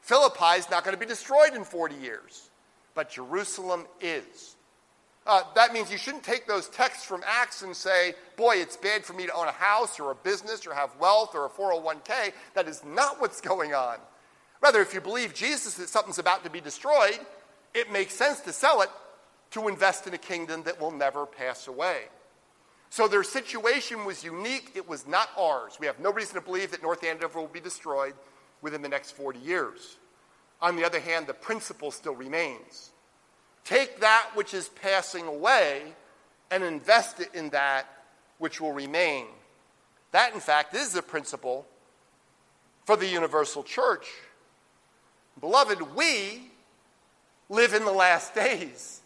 Philippi 0.00 0.58
is 0.58 0.70
not 0.70 0.84
going 0.84 0.94
to 0.94 1.00
be 1.00 1.06
destroyed 1.06 1.54
in 1.54 1.64
40 1.64 1.94
years, 1.96 2.50
but 2.94 3.10
Jerusalem 3.10 3.86
is. 4.00 4.56
Uh, 5.26 5.42
that 5.54 5.72
means 5.72 5.92
you 5.92 5.98
shouldn't 5.98 6.24
take 6.24 6.46
those 6.46 6.68
texts 6.68 7.04
from 7.04 7.22
Acts 7.26 7.62
and 7.62 7.76
say, 7.76 8.14
boy, 8.36 8.56
it's 8.56 8.76
bad 8.76 9.04
for 9.04 9.12
me 9.12 9.26
to 9.26 9.34
own 9.34 9.46
a 9.46 9.52
house 9.52 10.00
or 10.00 10.10
a 10.10 10.14
business 10.14 10.66
or 10.66 10.74
have 10.74 10.90
wealth 10.98 11.34
or 11.34 11.44
a 11.44 11.48
401k. 11.48 12.32
That 12.54 12.66
is 12.66 12.82
not 12.84 13.20
what's 13.20 13.40
going 13.40 13.74
on. 13.74 13.98
Rather, 14.62 14.80
if 14.80 14.94
you 14.94 15.00
believe 15.00 15.34
Jesus 15.34 15.74
that 15.74 15.88
something's 15.88 16.18
about 16.18 16.44
to 16.44 16.50
be 16.50 16.60
destroyed, 16.60 17.18
it 17.74 17.92
makes 17.92 18.14
sense 18.14 18.40
to 18.40 18.52
sell 18.52 18.82
it 18.82 18.90
to 19.52 19.68
invest 19.68 20.06
in 20.06 20.14
a 20.14 20.18
kingdom 20.18 20.62
that 20.64 20.80
will 20.80 20.90
never 20.90 21.26
pass 21.26 21.68
away. 21.68 22.02
So 22.88 23.06
their 23.06 23.22
situation 23.22 24.04
was 24.04 24.24
unique. 24.24 24.72
It 24.74 24.88
was 24.88 25.06
not 25.06 25.28
ours. 25.38 25.76
We 25.78 25.86
have 25.86 26.00
no 26.00 26.12
reason 26.12 26.34
to 26.34 26.40
believe 26.40 26.72
that 26.72 26.82
North 26.82 27.04
Andover 27.04 27.40
will 27.40 27.46
be 27.46 27.60
destroyed 27.60 28.14
within 28.62 28.82
the 28.82 28.88
next 28.88 29.12
40 29.12 29.38
years. 29.38 29.96
On 30.60 30.76
the 30.76 30.84
other 30.84 31.00
hand, 31.00 31.26
the 31.26 31.34
principle 31.34 31.90
still 31.90 32.14
remains. 32.14 32.90
Take 33.64 34.00
that 34.00 34.30
which 34.34 34.54
is 34.54 34.68
passing 34.68 35.26
away 35.26 35.82
and 36.50 36.62
invest 36.62 37.20
it 37.20 37.30
in 37.34 37.50
that 37.50 37.86
which 38.38 38.60
will 38.60 38.72
remain. 38.72 39.26
That, 40.12 40.34
in 40.34 40.40
fact, 40.40 40.74
is 40.74 40.92
the 40.92 41.02
principle 41.02 41.66
for 42.84 42.96
the 42.96 43.06
universal 43.06 43.62
church. 43.62 44.06
Beloved, 45.40 45.94
we 45.94 46.50
live 47.48 47.74
in 47.74 47.84
the 47.84 47.92
last 47.92 48.34
days. 48.34 49.00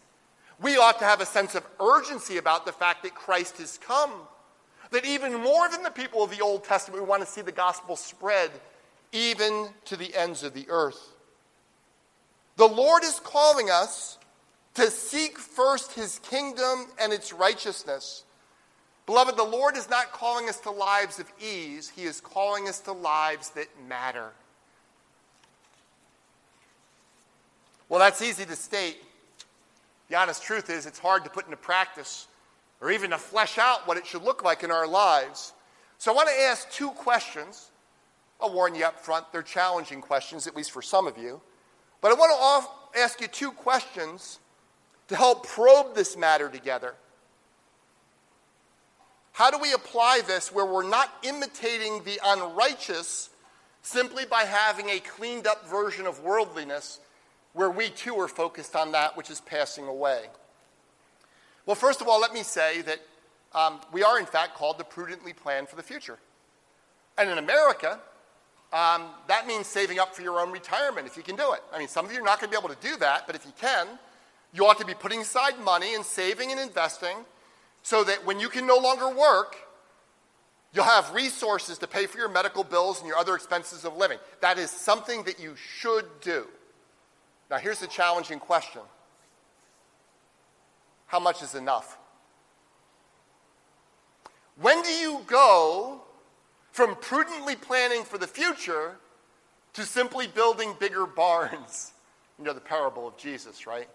We 0.61 0.77
ought 0.77 0.99
to 0.99 1.05
have 1.05 1.21
a 1.21 1.25
sense 1.25 1.55
of 1.55 1.65
urgency 1.79 2.37
about 2.37 2.65
the 2.65 2.71
fact 2.71 3.03
that 3.03 3.13
Christ 3.13 3.57
has 3.57 3.77
come. 3.77 4.11
That 4.91 5.05
even 5.05 5.33
more 5.33 5.67
than 5.69 5.83
the 5.83 5.91
people 5.91 6.23
of 6.23 6.31
the 6.31 6.41
Old 6.41 6.63
Testament, 6.63 7.03
we 7.03 7.09
want 7.09 7.21
to 7.21 7.27
see 7.27 7.41
the 7.41 7.51
gospel 7.51 7.95
spread 7.95 8.51
even 9.15 9.69
to 9.85 9.95
the 9.95 10.13
ends 10.13 10.43
of 10.43 10.53
the 10.53 10.65
earth. 10.69 11.13
The 12.57 12.67
Lord 12.67 13.03
is 13.03 13.19
calling 13.23 13.69
us 13.69 14.17
to 14.75 14.91
seek 14.91 15.39
first 15.39 15.93
his 15.93 16.19
kingdom 16.19 16.87
and 16.99 17.13
its 17.13 17.31
righteousness. 17.31 18.25
Beloved, 19.05 19.37
the 19.37 19.43
Lord 19.43 19.77
is 19.77 19.89
not 19.89 20.11
calling 20.11 20.49
us 20.49 20.59
to 20.61 20.71
lives 20.71 21.19
of 21.19 21.31
ease, 21.41 21.89
he 21.89 22.03
is 22.03 22.19
calling 22.19 22.67
us 22.67 22.79
to 22.81 22.91
lives 22.91 23.51
that 23.51 23.67
matter. 23.87 24.31
Well, 27.87 27.99
that's 27.99 28.21
easy 28.21 28.45
to 28.45 28.55
state. 28.55 28.97
The 30.09 30.15
honest 30.17 30.43
truth 30.43 30.69
is, 30.69 30.85
it's 30.85 30.99
hard 30.99 31.23
to 31.23 31.29
put 31.29 31.45
into 31.45 31.57
practice 31.57 32.27
or 32.81 32.91
even 32.91 33.11
to 33.11 33.17
flesh 33.17 33.57
out 33.57 33.87
what 33.87 33.97
it 33.97 34.05
should 34.05 34.23
look 34.23 34.43
like 34.43 34.63
in 34.63 34.71
our 34.71 34.87
lives. 34.87 35.53
So 35.99 36.11
I 36.11 36.15
want 36.15 36.29
to 36.29 36.41
ask 36.41 36.69
two 36.71 36.89
questions 36.89 37.69
I'll 38.41 38.53
warn 38.53 38.75
you 38.75 38.85
up 38.85 38.99
front, 38.99 39.31
they're 39.31 39.41
challenging 39.41 40.01
questions, 40.01 40.47
at 40.47 40.55
least 40.55 40.71
for 40.71 40.81
some 40.81 41.07
of 41.07 41.17
you. 41.17 41.41
But 42.01 42.11
I 42.11 42.15
want 42.15 42.93
to 42.93 42.99
ask 42.99 43.21
you 43.21 43.27
two 43.27 43.51
questions 43.51 44.39
to 45.07 45.15
help 45.15 45.47
probe 45.47 45.95
this 45.95 46.17
matter 46.17 46.49
together. 46.49 46.95
How 49.31 49.51
do 49.51 49.57
we 49.57 49.73
apply 49.73 50.21
this 50.25 50.51
where 50.51 50.65
we're 50.65 50.87
not 50.87 51.11
imitating 51.23 52.03
the 52.03 52.19
unrighteous 52.23 53.29
simply 53.81 54.25
by 54.25 54.43
having 54.43 54.89
a 54.89 54.99
cleaned 54.99 55.45
up 55.45 55.67
version 55.69 56.07
of 56.07 56.21
worldliness 56.21 56.99
where 57.53 57.69
we 57.69 57.89
too 57.89 58.15
are 58.15 58.27
focused 58.27 58.75
on 58.75 58.91
that 58.93 59.17
which 59.17 59.29
is 59.29 59.41
passing 59.41 59.87
away? 59.87 60.25
Well, 61.65 61.75
first 61.75 62.01
of 62.01 62.07
all, 62.07 62.19
let 62.19 62.33
me 62.33 62.43
say 62.43 62.81
that 62.83 62.99
um, 63.53 63.79
we 63.91 64.03
are, 64.03 64.19
in 64.19 64.25
fact, 64.25 64.55
called 64.55 64.77
to 64.77 64.83
prudently 64.83 65.33
plan 65.33 65.65
for 65.65 65.75
the 65.75 65.83
future. 65.83 66.19
And 67.17 67.29
in 67.29 67.37
America, 67.37 67.99
um, 68.73 69.03
that 69.27 69.47
means 69.47 69.67
saving 69.67 69.99
up 69.99 70.15
for 70.15 70.21
your 70.21 70.39
own 70.39 70.51
retirement 70.51 71.07
if 71.07 71.15
you 71.15 71.23
can 71.23 71.35
do 71.35 71.53
it. 71.53 71.61
I 71.73 71.79
mean, 71.79 71.87
some 71.87 72.05
of 72.05 72.11
you 72.11 72.19
are 72.19 72.23
not 72.23 72.39
going 72.39 72.51
to 72.51 72.59
be 72.59 72.63
able 72.63 72.73
to 72.73 72.81
do 72.81 72.97
that, 72.97 73.25
but 73.25 73.35
if 73.35 73.45
you 73.45 73.53
can, 73.59 73.87
you 74.53 74.65
ought 74.65 74.79
to 74.79 74.85
be 74.85 74.93
putting 74.93 75.21
aside 75.21 75.59
money 75.59 75.95
and 75.95 76.03
saving 76.03 76.51
and 76.51 76.59
investing 76.59 77.17
so 77.83 78.03
that 78.03 78.25
when 78.25 78.39
you 78.39 78.49
can 78.49 78.65
no 78.65 78.77
longer 78.77 79.09
work, 79.09 79.55
you'll 80.73 80.85
have 80.85 81.13
resources 81.13 81.77
to 81.77 81.87
pay 81.87 82.05
for 82.05 82.17
your 82.17 82.29
medical 82.29 82.63
bills 82.63 82.99
and 82.99 83.07
your 83.07 83.17
other 83.17 83.35
expenses 83.35 83.85
of 83.85 83.95
living. 83.95 84.17
That 84.41 84.57
is 84.57 84.69
something 84.69 85.23
that 85.23 85.39
you 85.39 85.55
should 85.55 86.05
do. 86.21 86.47
Now, 87.49 87.57
here's 87.57 87.79
the 87.79 87.87
challenging 87.87 88.39
question 88.39 88.81
How 91.07 91.19
much 91.19 91.43
is 91.43 91.55
enough? 91.55 91.97
When 94.59 94.81
do 94.81 94.89
you 94.89 95.21
go 95.27 96.01
from 96.75 96.93
prudently 96.97 97.55
planning 97.55 98.03
for 98.03 98.17
the 98.17 98.27
future 98.27 98.97
to 99.71 99.83
simply 99.83 100.27
building 100.27 100.75
bigger 100.77 101.05
barns. 101.15 101.93
You 102.37 102.43
know 102.43 102.51
the 102.51 102.59
parable 102.59 103.07
of 103.07 103.15
Jesus, 103.15 103.65
right? 103.65 103.87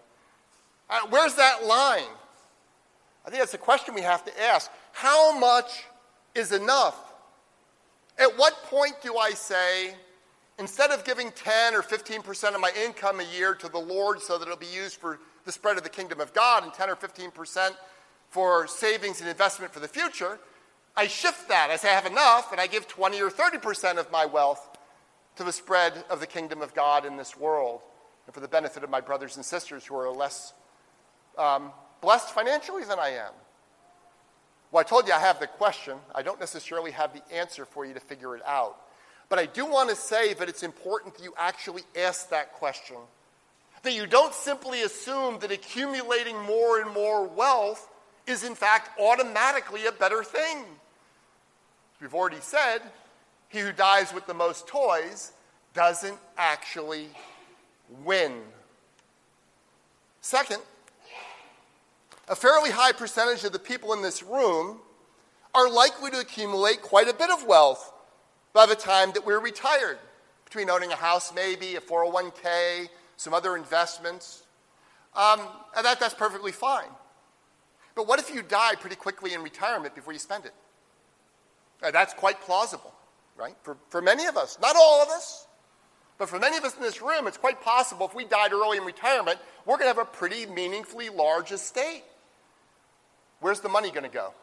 Uh, 0.89 1.01
where's 1.11 1.35
that 1.35 1.63
line? 1.63 2.09
I 3.23 3.29
think 3.29 3.39
that's 3.39 3.53
a 3.53 3.59
question 3.59 3.93
we 3.93 4.01
have 4.01 4.25
to 4.25 4.41
ask. 4.41 4.71
How 4.93 5.37
much 5.37 5.83
is 6.33 6.51
enough? 6.51 6.97
At 8.17 8.35
what 8.35 8.63
point 8.63 8.95
do 9.03 9.15
I 9.15 9.29
say, 9.29 9.93
instead 10.57 10.89
of 10.89 11.05
giving 11.05 11.31
10 11.33 11.75
or 11.75 11.83
15% 11.83 12.55
of 12.55 12.59
my 12.59 12.71
income 12.83 13.19
a 13.19 13.37
year 13.37 13.53
to 13.53 13.69
the 13.69 13.77
Lord 13.77 14.23
so 14.23 14.39
that 14.39 14.45
it'll 14.45 14.57
be 14.57 14.65
used 14.65 14.95
for 14.95 15.19
the 15.45 15.51
spread 15.51 15.77
of 15.77 15.83
the 15.83 15.89
kingdom 15.89 16.19
of 16.19 16.33
God 16.33 16.63
and 16.63 16.73
10 16.73 16.89
or 16.89 16.95
15% 16.95 17.75
for 18.29 18.65
savings 18.65 19.21
and 19.21 19.29
investment 19.29 19.71
for 19.71 19.81
the 19.81 19.87
future, 19.87 20.39
I 20.95 21.07
shift 21.07 21.47
that. 21.49 21.69
I 21.69 21.77
say 21.77 21.89
I 21.89 21.93
have 21.93 22.05
enough 22.05 22.51
and 22.51 22.59
I 22.59 22.67
give 22.67 22.87
20 22.87 23.21
or 23.21 23.29
30% 23.29 23.97
of 23.97 24.11
my 24.11 24.25
wealth 24.25 24.67
to 25.37 25.43
the 25.43 25.51
spread 25.51 25.93
of 26.09 26.19
the 26.19 26.27
kingdom 26.27 26.61
of 26.61 26.73
God 26.73 27.05
in 27.05 27.17
this 27.17 27.37
world 27.37 27.81
and 28.25 28.33
for 28.33 28.41
the 28.41 28.47
benefit 28.47 28.83
of 28.83 28.89
my 28.89 29.01
brothers 29.01 29.35
and 29.35 29.45
sisters 29.45 29.85
who 29.85 29.95
are 29.95 30.11
less 30.11 30.53
um, 31.37 31.71
blessed 32.01 32.29
financially 32.29 32.83
than 32.83 32.99
I 32.99 33.09
am. 33.09 33.33
Well, 34.71 34.81
I 34.81 34.83
told 34.83 35.07
you 35.07 35.13
I 35.13 35.19
have 35.19 35.39
the 35.39 35.47
question. 35.47 35.97
I 36.15 36.21
don't 36.21 36.39
necessarily 36.39 36.91
have 36.91 37.13
the 37.13 37.35
answer 37.35 37.65
for 37.65 37.85
you 37.85 37.93
to 37.93 37.99
figure 37.99 38.35
it 38.35 38.41
out. 38.45 38.77
But 39.29 39.39
I 39.39 39.45
do 39.45 39.65
want 39.65 39.89
to 39.89 39.95
say 39.95 40.33
that 40.33 40.49
it's 40.49 40.63
important 40.63 41.15
that 41.15 41.23
you 41.23 41.33
actually 41.37 41.83
ask 41.97 42.29
that 42.29 42.53
question. 42.53 42.97
That 43.83 43.93
you 43.93 44.05
don't 44.05 44.33
simply 44.33 44.81
assume 44.81 45.39
that 45.39 45.51
accumulating 45.51 46.37
more 46.43 46.79
and 46.79 46.93
more 46.93 47.25
wealth 47.25 47.87
is, 48.27 48.43
in 48.43 48.55
fact, 48.55 48.99
automatically 48.99 49.85
a 49.85 49.91
better 49.91 50.23
thing. 50.23 50.63
We've 51.99 52.13
already 52.13 52.41
said, 52.41 52.81
he 53.49 53.59
who 53.59 53.71
dies 53.71 54.13
with 54.13 54.25
the 54.25 54.33
most 54.33 54.67
toys 54.67 55.33
doesn't 55.73 56.17
actually 56.37 57.09
win. 58.03 58.41
Second, 60.21 60.61
a 62.27 62.35
fairly 62.35 62.71
high 62.71 62.91
percentage 62.91 63.43
of 63.43 63.51
the 63.51 63.59
people 63.59 63.93
in 63.93 64.01
this 64.01 64.23
room 64.23 64.79
are 65.53 65.69
likely 65.69 66.11
to 66.11 66.19
accumulate 66.19 66.81
quite 66.81 67.09
a 67.09 67.13
bit 67.13 67.29
of 67.29 67.45
wealth 67.45 67.91
by 68.53 68.65
the 68.65 68.75
time 68.75 69.11
that 69.13 69.25
we're 69.25 69.39
retired, 69.39 69.97
between 70.45 70.69
owning 70.69 70.91
a 70.91 70.95
house, 70.95 71.33
maybe, 71.33 71.75
a 71.75 71.81
401k, 71.81 72.87
some 73.17 73.33
other 73.33 73.57
investments. 73.57 74.43
Um, 75.15 75.41
and 75.75 75.85
that, 75.85 75.99
that's 75.99 76.13
perfectly 76.13 76.51
fine. 76.51 76.87
But 77.95 78.07
what 78.07 78.19
if 78.19 78.33
you 78.33 78.41
die 78.41 78.75
pretty 78.75 78.95
quickly 78.95 79.33
in 79.33 79.41
retirement 79.41 79.95
before 79.95 80.13
you 80.13 80.19
spend 80.19 80.45
it? 80.45 80.53
Uh, 81.83 81.91
that's 81.91 82.13
quite 82.13 82.39
plausible, 82.41 82.93
right? 83.37 83.55
For, 83.63 83.77
for 83.89 84.01
many 84.01 84.25
of 84.25 84.37
us, 84.37 84.57
not 84.61 84.75
all 84.75 85.01
of 85.01 85.09
us, 85.09 85.47
but 86.17 86.29
for 86.29 86.39
many 86.39 86.57
of 86.57 86.63
us 86.63 86.75
in 86.75 86.83
this 86.83 87.01
room, 87.01 87.27
it's 87.27 87.37
quite 87.37 87.61
possible 87.61 88.05
if 88.05 88.13
we 88.13 88.25
died 88.25 88.53
early 88.53 88.77
in 88.77 88.83
retirement, 88.83 89.39
we're 89.65 89.77
going 89.77 89.91
to 89.91 89.97
have 89.97 90.07
a 90.07 90.09
pretty 90.09 90.45
meaningfully 90.45 91.09
large 91.09 91.51
estate. 91.51 92.03
Where's 93.39 93.59
the 93.59 93.69
money 93.69 93.89
going 93.89 94.03
to 94.03 94.09
go? 94.09 94.33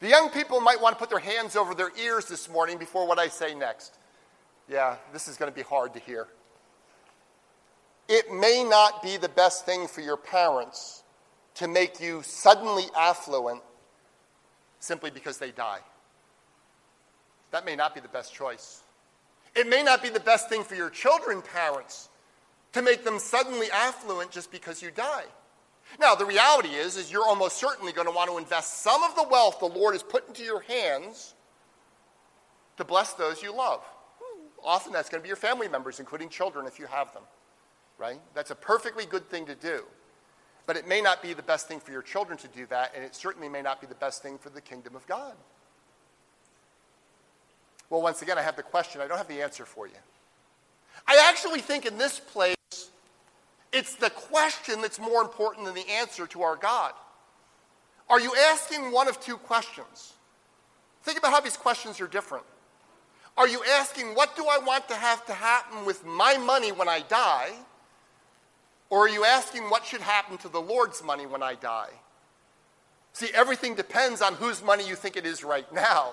The 0.00 0.08
young 0.08 0.30
people 0.30 0.60
might 0.60 0.80
want 0.80 0.94
to 0.94 0.98
put 0.98 1.10
their 1.10 1.18
hands 1.18 1.56
over 1.56 1.74
their 1.74 1.90
ears 2.00 2.26
this 2.26 2.48
morning 2.48 2.78
before 2.78 3.06
what 3.08 3.18
I 3.18 3.26
say 3.26 3.52
next. 3.54 3.98
Yeah, 4.68 4.96
this 5.12 5.26
is 5.26 5.36
going 5.36 5.50
to 5.50 5.56
be 5.56 5.62
hard 5.62 5.94
to 5.94 6.00
hear. 6.00 6.28
It 8.08 8.32
may 8.32 8.64
not 8.64 9.02
be 9.02 9.16
the 9.16 9.28
best 9.28 9.66
thing 9.66 9.88
for 9.88 10.00
your 10.00 10.16
parents 10.16 11.02
to 11.58 11.66
make 11.66 12.00
you 12.00 12.22
suddenly 12.22 12.84
affluent 12.96 13.60
simply 14.78 15.10
because 15.10 15.38
they 15.38 15.50
die. 15.50 15.80
That 17.50 17.64
may 17.64 17.74
not 17.74 17.94
be 17.94 18.00
the 18.00 18.08
best 18.08 18.32
choice. 18.32 18.82
It 19.56 19.68
may 19.68 19.82
not 19.82 20.00
be 20.00 20.08
the 20.08 20.20
best 20.20 20.48
thing 20.48 20.62
for 20.62 20.76
your 20.76 20.88
children, 20.88 21.42
parents, 21.42 22.10
to 22.74 22.82
make 22.82 23.02
them 23.02 23.18
suddenly 23.18 23.66
affluent 23.72 24.30
just 24.30 24.52
because 24.52 24.82
you 24.82 24.92
die. 24.92 25.24
Now, 25.98 26.14
the 26.14 26.26
reality 26.26 26.68
is, 26.68 26.96
is 26.96 27.10
you're 27.10 27.26
almost 27.26 27.56
certainly 27.56 27.92
going 27.92 28.06
to 28.06 28.12
want 28.12 28.30
to 28.30 28.38
invest 28.38 28.82
some 28.82 29.02
of 29.02 29.16
the 29.16 29.26
wealth 29.28 29.58
the 29.58 29.66
Lord 29.66 29.94
has 29.94 30.02
put 30.02 30.28
into 30.28 30.44
your 30.44 30.60
hands 30.60 31.34
to 32.76 32.84
bless 32.84 33.14
those 33.14 33.42
you 33.42 33.52
love. 33.52 33.82
Often 34.62 34.92
that's 34.92 35.08
going 35.08 35.20
to 35.20 35.22
be 35.22 35.28
your 35.28 35.36
family 35.36 35.66
members, 35.66 35.98
including 35.98 36.28
children 36.28 36.66
if 36.66 36.78
you 36.78 36.86
have 36.86 37.12
them, 37.14 37.22
right? 37.96 38.20
That's 38.34 38.52
a 38.52 38.54
perfectly 38.54 39.06
good 39.06 39.28
thing 39.28 39.46
to 39.46 39.56
do. 39.56 39.84
But 40.68 40.76
it 40.76 40.86
may 40.86 41.00
not 41.00 41.22
be 41.22 41.32
the 41.32 41.42
best 41.42 41.66
thing 41.66 41.80
for 41.80 41.92
your 41.92 42.02
children 42.02 42.36
to 42.40 42.48
do 42.48 42.66
that, 42.66 42.92
and 42.94 43.02
it 43.02 43.14
certainly 43.14 43.48
may 43.48 43.62
not 43.62 43.80
be 43.80 43.86
the 43.86 43.94
best 43.94 44.22
thing 44.22 44.36
for 44.36 44.50
the 44.50 44.60
kingdom 44.60 44.94
of 44.94 45.06
God. 45.06 45.32
Well, 47.88 48.02
once 48.02 48.20
again, 48.20 48.36
I 48.36 48.42
have 48.42 48.54
the 48.54 48.62
question. 48.62 49.00
I 49.00 49.06
don't 49.06 49.16
have 49.16 49.28
the 49.28 49.40
answer 49.40 49.64
for 49.64 49.86
you. 49.86 49.94
I 51.06 51.26
actually 51.30 51.60
think 51.60 51.86
in 51.86 51.96
this 51.96 52.20
place, 52.20 52.54
it's 53.72 53.94
the 53.94 54.10
question 54.10 54.82
that's 54.82 55.00
more 55.00 55.22
important 55.22 55.64
than 55.64 55.74
the 55.74 55.88
answer 55.88 56.26
to 56.26 56.42
our 56.42 56.56
God. 56.56 56.92
Are 58.10 58.20
you 58.20 58.34
asking 58.50 58.92
one 58.92 59.08
of 59.08 59.18
two 59.20 59.38
questions? 59.38 60.12
Think 61.02 61.18
about 61.18 61.32
how 61.32 61.40
these 61.40 61.56
questions 61.56 61.98
are 61.98 62.06
different. 62.06 62.44
Are 63.38 63.48
you 63.48 63.62
asking, 63.78 64.08
what 64.08 64.36
do 64.36 64.44
I 64.44 64.58
want 64.58 64.86
to 64.88 64.94
have 64.96 65.24
to 65.28 65.32
happen 65.32 65.86
with 65.86 66.04
my 66.04 66.36
money 66.36 66.72
when 66.72 66.90
I 66.90 67.00
die? 67.00 67.52
Or 68.90 69.00
are 69.00 69.08
you 69.08 69.24
asking, 69.24 69.64
what 69.64 69.84
should 69.84 70.00
happen 70.00 70.38
to 70.38 70.48
the 70.48 70.60
Lord's 70.60 71.02
money 71.02 71.26
when 71.26 71.42
I 71.42 71.54
die? 71.54 71.90
See, 73.12 73.28
everything 73.34 73.74
depends 73.74 74.22
on 74.22 74.34
whose 74.34 74.62
money 74.62 74.86
you 74.86 74.94
think 74.94 75.16
it 75.16 75.26
is 75.26 75.44
right 75.44 75.70
now. 75.72 76.12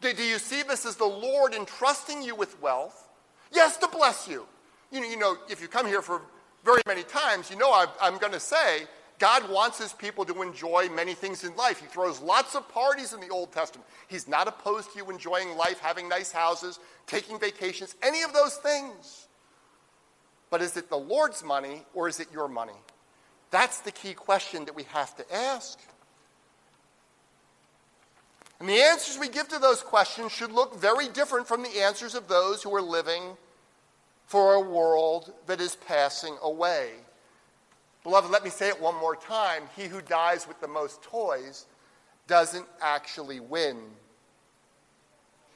Do, 0.00 0.12
do 0.12 0.22
you 0.22 0.38
see 0.38 0.62
this 0.62 0.86
as 0.86 0.96
the 0.96 1.04
Lord 1.04 1.54
entrusting 1.54 2.22
you 2.22 2.34
with 2.34 2.60
wealth? 2.62 3.08
Yes, 3.52 3.76
to 3.78 3.88
bless 3.88 4.26
you. 4.28 4.46
You 4.90 5.00
know, 5.00 5.06
you 5.06 5.18
know 5.18 5.36
if 5.48 5.60
you 5.60 5.68
come 5.68 5.86
here 5.86 6.02
for 6.02 6.22
very 6.64 6.80
many 6.86 7.02
times, 7.02 7.50
you 7.50 7.56
know 7.56 7.70
i 7.70 7.86
I'm 8.00 8.18
going 8.18 8.32
to 8.32 8.40
say 8.40 8.86
God 9.18 9.50
wants 9.50 9.78
his 9.78 9.92
people 9.92 10.24
to 10.24 10.42
enjoy 10.42 10.88
many 10.94 11.14
things 11.14 11.44
in 11.44 11.54
life. 11.56 11.80
He 11.80 11.86
throws 11.86 12.20
lots 12.20 12.54
of 12.54 12.68
parties 12.68 13.12
in 13.12 13.20
the 13.20 13.28
Old 13.28 13.52
Testament. 13.52 13.86
He's 14.06 14.28
not 14.28 14.48
opposed 14.48 14.92
to 14.92 14.98
you 14.98 15.10
enjoying 15.10 15.56
life, 15.56 15.80
having 15.80 16.08
nice 16.08 16.30
houses, 16.30 16.78
taking 17.06 17.38
vacations, 17.38 17.96
any 18.02 18.22
of 18.22 18.32
those 18.32 18.56
things. 18.56 19.27
But 20.50 20.62
is 20.62 20.76
it 20.76 20.88
the 20.88 20.98
Lord's 20.98 21.44
money 21.44 21.84
or 21.94 22.08
is 22.08 22.20
it 22.20 22.28
your 22.32 22.48
money? 22.48 22.72
That's 23.50 23.80
the 23.80 23.92
key 23.92 24.14
question 24.14 24.64
that 24.66 24.74
we 24.74 24.84
have 24.84 25.16
to 25.16 25.34
ask. 25.34 25.78
And 28.60 28.68
the 28.68 28.80
answers 28.80 29.18
we 29.18 29.28
give 29.28 29.48
to 29.48 29.58
those 29.58 29.82
questions 29.82 30.32
should 30.32 30.52
look 30.52 30.78
very 30.80 31.08
different 31.08 31.46
from 31.46 31.62
the 31.62 31.80
answers 31.80 32.14
of 32.14 32.28
those 32.28 32.62
who 32.62 32.74
are 32.74 32.82
living 32.82 33.36
for 34.26 34.54
a 34.54 34.60
world 34.60 35.32
that 35.46 35.60
is 35.60 35.76
passing 35.76 36.36
away. 36.42 36.90
Beloved, 38.02 38.30
let 38.30 38.44
me 38.44 38.50
say 38.50 38.68
it 38.68 38.80
one 38.80 38.96
more 38.96 39.16
time. 39.16 39.62
He 39.76 39.84
who 39.84 40.00
dies 40.00 40.46
with 40.48 40.60
the 40.60 40.68
most 40.68 41.02
toys 41.02 41.66
doesn't 42.26 42.66
actually 42.80 43.40
win. 43.40 43.76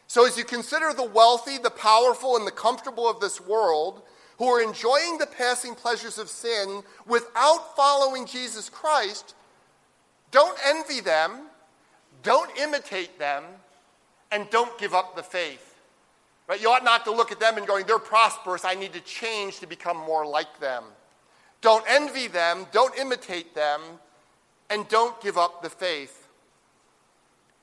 So, 0.07 0.27
as 0.27 0.37
you 0.37 0.45
consider 0.45 0.93
the 0.93 1.03
wealthy, 1.09 1.59
the 1.59 1.71
powerful, 1.71 2.37
and 2.37 2.47
the 2.47 2.51
comfortable 2.51 3.09
of 3.09 3.21
this 3.21 3.41
world 3.41 4.03
who 4.43 4.49
are 4.49 4.61
enjoying 4.61 5.19
the 5.19 5.27
passing 5.27 5.73
pleasures 5.73 6.19
of 6.19 6.29
sin 6.29 6.83
without 7.07 7.77
following 7.77 8.27
Jesus 8.27 8.69
Christ, 8.69 9.37
don't 10.33 10.59
envy 10.67 10.99
them, 10.99 11.43
don't 12.25 12.51
imitate 12.59 13.21
them, 13.21 13.45
and 14.33 14.51
don't 14.51 14.77
give 14.81 14.95
up 14.95 15.15
the 15.15 15.23
faith. 15.23 15.81
Right? 16.49 16.61
You 16.61 16.71
ought 16.71 16.83
not 16.83 17.05
to 17.05 17.13
look 17.13 17.31
at 17.31 17.39
them 17.39 17.57
and 17.57 17.69
going, 17.69 17.87
they're 17.87 18.01
prosperous, 18.01 18.65
I 18.65 18.75
need 18.75 18.93
to 18.95 19.01
change 19.03 19.61
to 19.61 19.69
become 19.69 19.97
more 19.97 20.27
like 20.27 20.59
them. 20.59 20.83
Don't 21.61 21.85
envy 21.89 22.27
them, 22.27 22.67
don't 22.73 22.99
imitate 22.99 23.55
them, 23.55 23.81
and 24.69 24.89
don't 24.89 25.21
give 25.21 25.39
up 25.39 25.63
the 25.63 25.71
faith. 25.71 26.27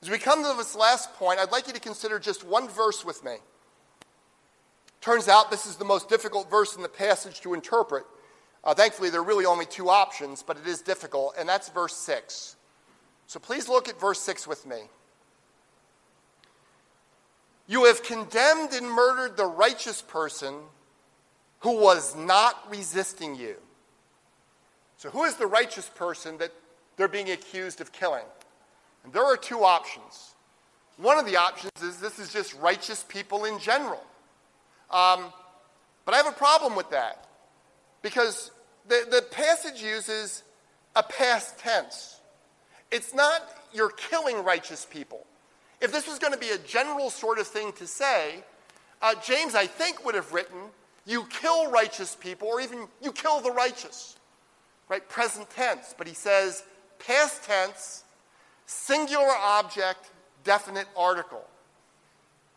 As 0.00 0.08
we 0.08 0.16
come 0.16 0.42
to 0.44 0.56
this 0.56 0.74
last 0.74 1.12
point, 1.16 1.40
I'd 1.40 1.52
like 1.52 1.66
you 1.66 1.74
to 1.74 1.80
consider 1.80 2.18
just 2.18 2.42
one 2.42 2.70
verse 2.70 3.04
with 3.04 3.22
me. 3.22 3.34
Turns 5.00 5.28
out 5.28 5.50
this 5.50 5.66
is 5.66 5.76
the 5.76 5.84
most 5.84 6.08
difficult 6.08 6.50
verse 6.50 6.76
in 6.76 6.82
the 6.82 6.88
passage 6.88 7.40
to 7.40 7.54
interpret. 7.54 8.04
Uh, 8.62 8.74
thankfully, 8.74 9.08
there 9.08 9.20
are 9.20 9.24
really 9.24 9.46
only 9.46 9.64
two 9.64 9.88
options, 9.88 10.42
but 10.42 10.58
it 10.58 10.66
is 10.66 10.82
difficult, 10.82 11.34
and 11.38 11.48
that's 11.48 11.70
verse 11.70 11.96
6. 11.96 12.56
So 13.26 13.40
please 13.40 13.68
look 13.68 13.88
at 13.88 13.98
verse 13.98 14.20
6 14.20 14.46
with 14.46 14.66
me. 14.66 14.82
You 17.66 17.84
have 17.84 18.02
condemned 18.02 18.72
and 18.72 18.90
murdered 18.90 19.36
the 19.36 19.46
righteous 19.46 20.02
person 20.02 20.54
who 21.60 21.80
was 21.80 22.16
not 22.16 22.56
resisting 22.68 23.36
you. 23.36 23.56
So, 24.96 25.08
who 25.08 25.24
is 25.24 25.36
the 25.36 25.46
righteous 25.46 25.88
person 25.88 26.36
that 26.38 26.52
they're 26.96 27.08
being 27.08 27.30
accused 27.30 27.80
of 27.80 27.92
killing? 27.92 28.24
And 29.04 29.12
there 29.12 29.24
are 29.24 29.36
two 29.36 29.64
options. 29.64 30.34
One 30.96 31.18
of 31.18 31.24
the 31.24 31.36
options 31.36 31.70
is 31.82 31.98
this 31.98 32.18
is 32.18 32.32
just 32.32 32.54
righteous 32.56 33.04
people 33.08 33.44
in 33.44 33.58
general. 33.58 34.02
Um, 34.90 35.32
but 36.04 36.14
I 36.14 36.16
have 36.16 36.26
a 36.26 36.32
problem 36.32 36.74
with 36.74 36.90
that 36.90 37.26
because 38.02 38.50
the, 38.88 39.06
the 39.10 39.22
passage 39.30 39.82
uses 39.82 40.42
a 40.96 41.02
past 41.02 41.58
tense. 41.58 42.20
It's 42.90 43.14
not 43.14 43.42
you're 43.72 43.90
killing 43.90 44.42
righteous 44.44 44.84
people. 44.84 45.24
If 45.80 45.92
this 45.92 46.08
was 46.08 46.18
going 46.18 46.32
to 46.32 46.38
be 46.38 46.50
a 46.50 46.58
general 46.58 47.10
sort 47.10 47.38
of 47.38 47.46
thing 47.46 47.72
to 47.74 47.86
say, 47.86 48.42
Uh, 49.00 49.14
James, 49.22 49.54
I 49.54 49.66
think, 49.66 50.04
would 50.04 50.14
have 50.14 50.32
written, 50.32 50.58
You 51.06 51.24
kill 51.30 51.70
righteous 51.70 52.16
people, 52.16 52.48
or 52.48 52.60
even 52.60 52.88
you 53.00 53.12
kill 53.12 53.40
the 53.40 53.52
righteous, 53.52 54.16
right? 54.88 55.06
Present 55.08 55.48
tense. 55.50 55.94
But 55.96 56.06
he 56.06 56.14
says, 56.14 56.64
past 56.98 57.44
tense, 57.44 58.04
singular 58.66 59.32
object, 59.40 60.10
definite 60.44 60.86
article. 60.96 61.44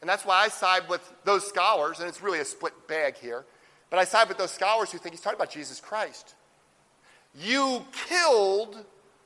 And 0.03 0.09
that's 0.09 0.25
why 0.25 0.43
I 0.43 0.49
side 0.49 0.89
with 0.89 1.13
those 1.23 1.47
scholars, 1.47 2.01
and 2.01 2.09
it's 2.09 2.21
really 2.21 2.39
a 2.39 2.43
split 2.43 2.73
bag 2.89 3.15
here, 3.15 3.45
but 3.89 3.99
I 3.99 4.03
side 4.03 4.27
with 4.27 4.37
those 4.37 4.51
scholars 4.51 4.91
who 4.91 4.97
think 4.97 5.15
he's 5.15 5.21
talking 5.21 5.37
about 5.37 5.49
Jesus 5.49 5.79
Christ. 5.79 6.35
You 7.33 7.85
killed 8.09 8.75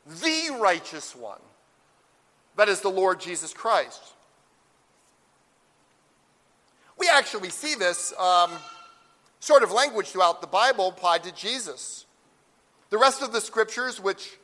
the 0.06 0.56
righteous 0.62 1.16
one. 1.16 1.40
That 2.58 2.70
is 2.70 2.82
the 2.82 2.92
Lord 2.92 3.20
Jesus 3.20 3.56
Christ. 3.56 4.14
We 7.00 7.10
actually 7.12 7.50
see 7.50 7.74
this 7.74 8.14
um, 8.20 8.52
sort 9.40 9.64
of 9.64 9.72
language 9.72 10.10
throughout 10.10 10.42
the 10.42 10.48
Bible 10.48 10.90
applied 10.90 11.24
to 11.24 11.32
Jesus. 11.34 12.06
The 12.92 13.00
rest 13.00 13.24
of 13.24 13.34
the 13.34 13.42
scriptures, 13.42 14.00
which 14.00 14.38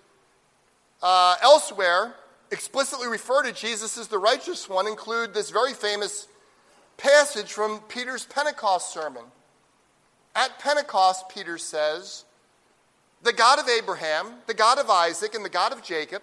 uh, 1.04 1.36
elsewhere 1.44 2.16
explicitly 2.54 3.08
refer 3.08 3.42
to 3.42 3.52
Jesus 3.52 3.98
as 3.98 4.08
the 4.08 4.20
righteous 4.20 4.70
one, 4.70 4.88
include 4.88 5.34
this 5.34 5.50
very 5.50 5.74
famous 5.74 6.28
passage 6.98 7.52
from 7.52 7.80
Peter's 7.90 8.26
Pentecost 8.26 8.94
sermon. 8.94 9.24
At 10.36 10.60
Pentecost, 10.60 11.30
Peter 11.30 11.58
says, 11.58 12.26
The 13.24 13.34
God 13.34 13.60
of 13.60 13.68
Abraham, 13.68 14.36
the 14.46 14.54
God 14.54 14.78
of 14.78 14.90
Isaac, 14.90 15.34
and 15.34 15.44
the 15.44 15.50
God 15.50 15.74
of 15.74 15.84
Jacob, 15.84 16.22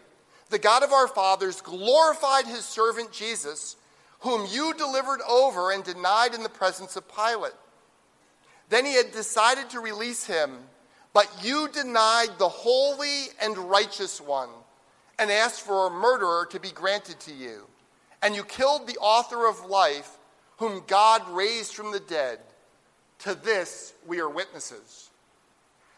the 0.51 0.59
God 0.59 0.83
of 0.83 0.93
our 0.93 1.09
fathers, 1.09 1.61
glorified 1.61 2.47
his 2.47 2.64
servant 2.64 3.12
Jesus, 3.12 3.76
whom 4.20 4.47
you 4.51 4.72
delivered 4.74 5.20
over 5.28 5.72
and 5.72 5.83
denied 5.83 6.35
in 6.35 6.43
the 6.43 6.49
presence 6.49 6.95
of 6.95 7.05
Pilate. 7.14 7.53
Then 8.68 8.85
he 8.85 8.95
had 8.95 9.11
decided 9.11 9.68
to 9.70 9.81
release 9.81 10.26
him, 10.26 10.59
but 11.12 11.28
you 11.43 11.68
denied 11.68 12.39
the 12.39 12.49
holy 12.49 13.26
and 13.43 13.59
righteous 13.59 14.20
one 14.20 14.49
and 15.20 15.30
asked 15.30 15.60
for 15.60 15.86
a 15.86 15.90
murderer 15.90 16.48
to 16.50 16.58
be 16.58 16.70
granted 16.70 17.20
to 17.20 17.32
you. 17.32 17.66
And 18.22 18.34
you 18.34 18.42
killed 18.42 18.86
the 18.86 18.96
author 18.96 19.46
of 19.46 19.66
life, 19.66 20.16
whom 20.56 20.82
God 20.86 21.28
raised 21.30 21.74
from 21.74 21.92
the 21.92 22.00
dead. 22.00 22.38
To 23.20 23.34
this 23.34 23.92
we 24.06 24.18
are 24.18 24.30
witnesses. 24.30 25.10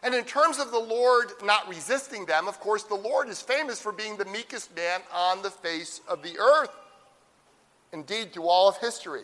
And 0.03 0.13
in 0.13 0.25
terms 0.25 0.59
of 0.59 0.71
the 0.71 0.79
Lord 0.79 1.31
not 1.41 1.69
resisting 1.69 2.25
them, 2.25 2.49
of 2.49 2.59
course, 2.59 2.83
the 2.83 2.95
Lord 2.95 3.29
is 3.29 3.41
famous 3.41 3.79
for 3.79 3.93
being 3.93 4.17
the 4.17 4.25
meekest 4.25 4.75
man 4.75 4.99
on 5.13 5.41
the 5.41 5.49
face 5.49 6.01
of 6.09 6.21
the 6.21 6.37
earth. 6.37 6.71
Indeed, 7.93 8.33
through 8.33 8.47
all 8.47 8.67
of 8.67 8.77
history. 8.77 9.23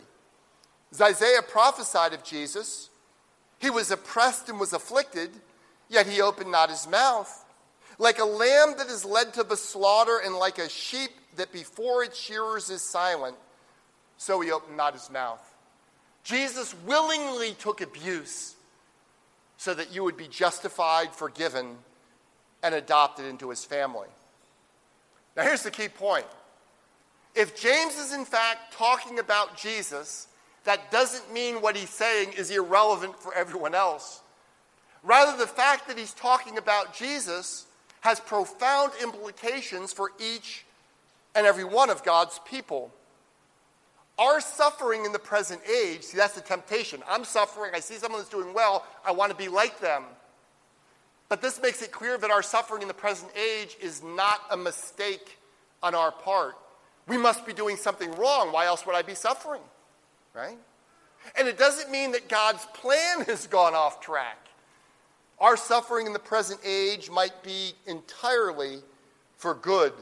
As 0.94 1.02
Isaiah 1.02 1.42
prophesied 1.46 2.14
of 2.14 2.24
Jesus, 2.24 2.90
he 3.60 3.70
was 3.70 3.92
oppressed 3.92 4.48
and 4.48 4.60
was 4.60 4.72
afflicted, 4.72 5.32
yet 5.90 6.08
he 6.08 6.22
opened 6.22 6.52
not 6.52 6.70
his 6.70 6.88
mouth. 6.88 7.46
Like 8.00 8.18
a 8.18 8.26
lamb 8.26 8.76
that 8.78 8.88
is 8.88 9.06
led 9.06 9.34
to 9.36 9.44
the 9.44 9.58
slaughter, 9.58 10.20
and 10.24 10.36
like 10.36 10.58
a 10.58 10.70
sheep 10.70 11.12
that 11.36 11.52
before 11.52 12.04
its 12.04 12.18
shearers 12.18 12.70
is 12.70 12.82
silent, 12.82 13.36
so 14.18 14.42
he 14.42 14.52
opened 14.52 14.78
not 14.78 14.94
his 14.94 15.12
mouth. 15.12 15.42
Jesus 16.24 16.74
willingly 16.86 17.52
took 17.54 17.82
abuse 17.82 18.56
so 19.58 19.74
that 19.74 19.94
you 19.94 20.04
would 20.04 20.18
be 20.18 20.28
justified, 20.28 21.14
forgiven, 21.14 21.78
and 22.64 22.74
adopted 22.74 23.26
into 23.26 23.50
his 23.50 23.66
family. 23.66 24.08
Now, 25.36 25.44
here's 25.44 25.64
the 25.64 25.72
key 25.72 25.90
point. 25.90 26.26
If 27.36 27.60
James 27.60 27.98
is 27.98 28.14
in 28.14 28.26
fact 28.26 28.74
talking 28.74 29.20
about 29.20 29.58
Jesus, 29.58 30.28
that 30.64 30.92
doesn't 30.92 31.32
mean 31.34 31.62
what 31.62 31.76
he's 31.76 31.90
saying 31.90 32.34
is 32.38 32.52
irrelevant 32.52 33.18
for 33.22 33.34
everyone 33.34 33.76
else. 33.76 34.22
Rather, 35.04 35.38
the 35.38 35.48
fact 35.48 35.88
that 35.88 35.98
he's 35.98 36.14
talking 36.14 36.58
about 36.58 36.94
Jesus 36.94 37.66
has 38.02 38.20
profound 38.20 38.92
implications 39.02 39.94
for 39.94 40.12
each 40.20 40.66
and 41.36 41.46
every 41.46 41.64
one 41.64 41.90
of 41.90 42.04
God's 42.04 42.40
people. 42.46 42.92
Our 44.18 44.42
suffering 44.42 45.06
in 45.06 45.14
the 45.14 45.20
present 45.20 45.62
age, 45.66 46.04
see, 46.04 46.18
that's 46.18 46.34
the 46.34 46.42
temptation. 46.42 47.02
I'm 47.08 47.24
suffering, 47.24 47.72
I 47.74 47.80
see 47.80 47.96
someone 47.96 48.20
that's 48.20 48.30
doing 48.30 48.54
well, 48.54 48.86
I 49.06 49.12
want 49.12 49.32
to 49.32 49.38
be 49.38 49.48
like 49.48 49.80
them. 49.80 50.04
But 51.30 51.42
this 51.42 51.62
makes 51.62 51.82
it 51.82 51.92
clear 51.92 52.18
that 52.18 52.32
our 52.32 52.42
suffering 52.42 52.82
in 52.82 52.88
the 52.88 52.94
present 52.94 53.32
age 53.38 53.78
is 53.82 54.04
not 54.04 54.42
a 54.52 54.58
mistake 54.58 55.38
on 55.82 55.96
our 55.96 56.12
part. 56.12 56.56
We 57.08 57.18
must 57.18 57.46
be 57.46 57.54
doing 57.54 57.78
something 57.78 58.12
wrong. 58.14 58.52
Why 58.52 58.66
else 58.66 58.86
would 58.86 58.96
I 58.96 59.04
be 59.04 59.16
suffering? 59.16 59.62
Right? 60.34 60.58
And 61.38 61.48
it 61.48 61.58
doesn't 61.58 61.92
mean 61.92 62.12
that 62.12 62.28
God's 62.28 62.66
plan 62.74 63.22
has 63.26 63.48
gone 63.48 63.74
off 63.74 64.02
track. 64.02 64.49
Our 65.40 65.56
suffering 65.58 66.06
in 66.06 66.14
the 66.14 66.20
present 66.20 66.60
age 66.66 67.10
might 67.10 67.44
be 67.44 67.74
entirely 67.86 68.80
for 69.38 69.54
good 69.54 69.94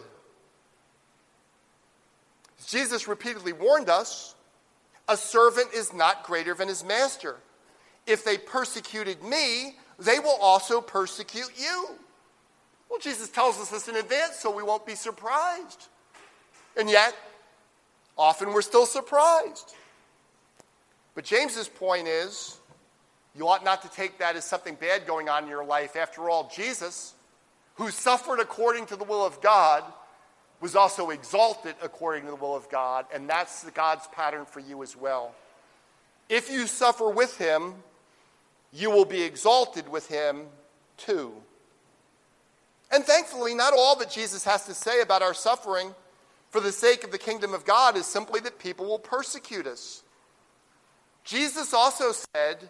Jesus 2.67 3.07
repeatedly 3.07 3.53
warned 3.53 3.89
us 3.89 4.35
a 5.07 5.15
servant 5.15 5.69
is 5.73 5.93
not 5.93 6.23
greater 6.23 6.53
than 6.53 6.67
his 6.67 6.83
master. 6.83 7.37
If 8.05 8.25
they 8.25 8.37
persecuted 8.37 9.23
me, 9.23 9.77
they 9.97 10.19
will 10.19 10.37
also 10.41 10.81
persecute 10.81 11.51
you. 11.57 11.89
Well, 12.89 12.99
Jesus 12.99 13.29
tells 13.29 13.59
us 13.59 13.69
this 13.69 13.87
in 13.87 13.95
advance 13.95 14.35
so 14.35 14.53
we 14.53 14.63
won't 14.63 14.85
be 14.85 14.95
surprised. 14.95 15.87
And 16.77 16.89
yet, 16.89 17.15
often 18.17 18.53
we're 18.53 18.61
still 18.61 18.85
surprised. 18.85 19.73
But 21.15 21.23
James's 21.23 21.69
point 21.69 22.07
is 22.07 22.56
you 23.37 23.47
ought 23.47 23.63
not 23.63 23.83
to 23.83 23.89
take 23.89 24.17
that 24.17 24.35
as 24.35 24.45
something 24.45 24.75
bad 24.75 25.05
going 25.05 25.29
on 25.29 25.43
in 25.43 25.49
your 25.49 25.63
life. 25.63 25.95
After 25.95 26.29
all, 26.29 26.51
Jesus, 26.53 27.13
who 27.75 27.91
suffered 27.91 28.39
according 28.39 28.87
to 28.87 28.95
the 28.95 29.03
will 29.03 29.23
of 29.23 29.39
God, 29.41 29.83
was 30.59 30.75
also 30.75 31.11
exalted 31.11 31.75
according 31.83 32.23
to 32.23 32.31
the 32.31 32.35
will 32.35 32.55
of 32.55 32.67
God, 32.69 33.05
and 33.13 33.29
that's 33.29 33.63
God's 33.71 34.07
pattern 34.07 34.45
for 34.45 34.59
you 34.59 34.81
as 34.81 34.97
well. 34.97 35.35
If 36.29 36.51
you 36.51 36.65
suffer 36.65 37.09
with 37.09 37.37
him, 37.37 37.75
you 38.73 38.89
will 38.89 39.05
be 39.05 39.21
exalted 39.21 39.87
with 39.87 40.07
him 40.07 40.47
too. 40.97 41.31
And 42.91 43.03
thankfully, 43.03 43.53
not 43.53 43.73
all 43.77 43.95
that 43.97 44.09
Jesus 44.09 44.43
has 44.45 44.65
to 44.65 44.73
say 44.73 45.01
about 45.01 45.21
our 45.21 45.33
suffering 45.33 45.93
for 46.49 46.59
the 46.59 46.71
sake 46.71 47.03
of 47.03 47.11
the 47.11 47.17
kingdom 47.17 47.53
of 47.53 47.65
God 47.65 47.95
is 47.95 48.05
simply 48.05 48.39
that 48.39 48.57
people 48.57 48.85
will 48.85 48.99
persecute 48.99 49.67
us. 49.67 50.03
Jesus 51.23 51.73
also 51.73 52.13
said, 52.33 52.69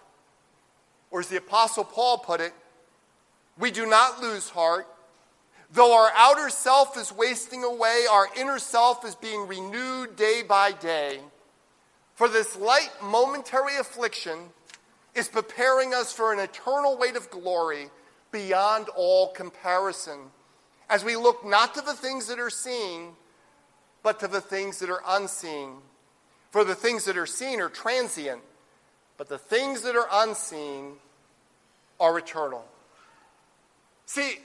Or 1.11 1.19
as 1.19 1.27
the 1.27 1.37
Apostle 1.37 1.83
Paul 1.83 2.17
put 2.17 2.41
it, 2.41 2.53
we 3.59 3.69
do 3.69 3.85
not 3.85 4.21
lose 4.21 4.49
heart 4.49 4.87
Though 5.73 5.95
our 5.95 6.11
outer 6.15 6.49
self 6.49 6.97
is 6.97 7.13
wasting 7.13 7.63
away, 7.63 8.05
our 8.11 8.27
inner 8.37 8.59
self 8.59 9.05
is 9.05 9.15
being 9.15 9.47
renewed 9.47 10.17
day 10.17 10.43
by 10.43 10.73
day. 10.73 11.21
For 12.15 12.27
this 12.27 12.57
light 12.57 12.89
momentary 13.01 13.77
affliction 13.77 14.37
is 15.15 15.29
preparing 15.29 15.93
us 15.93 16.11
for 16.11 16.33
an 16.33 16.39
eternal 16.39 16.97
weight 16.97 17.15
of 17.15 17.29
glory 17.31 17.89
beyond 18.31 18.89
all 18.97 19.29
comparison, 19.29 20.19
as 20.89 21.05
we 21.05 21.15
look 21.15 21.45
not 21.45 21.73
to 21.75 21.81
the 21.81 21.93
things 21.93 22.27
that 22.27 22.39
are 22.39 22.49
seen, 22.49 23.13
but 24.03 24.19
to 24.19 24.27
the 24.27 24.41
things 24.41 24.79
that 24.79 24.89
are 24.89 25.03
unseen. 25.07 25.75
For 26.51 26.65
the 26.65 26.75
things 26.75 27.05
that 27.05 27.17
are 27.17 27.25
seen 27.25 27.61
are 27.61 27.69
transient, 27.69 28.41
but 29.21 29.29
the 29.29 29.37
things 29.37 29.83
that 29.83 29.95
are 29.95 30.07
unseen 30.11 30.93
are 31.99 32.17
eternal. 32.17 32.65
See, 34.07 34.39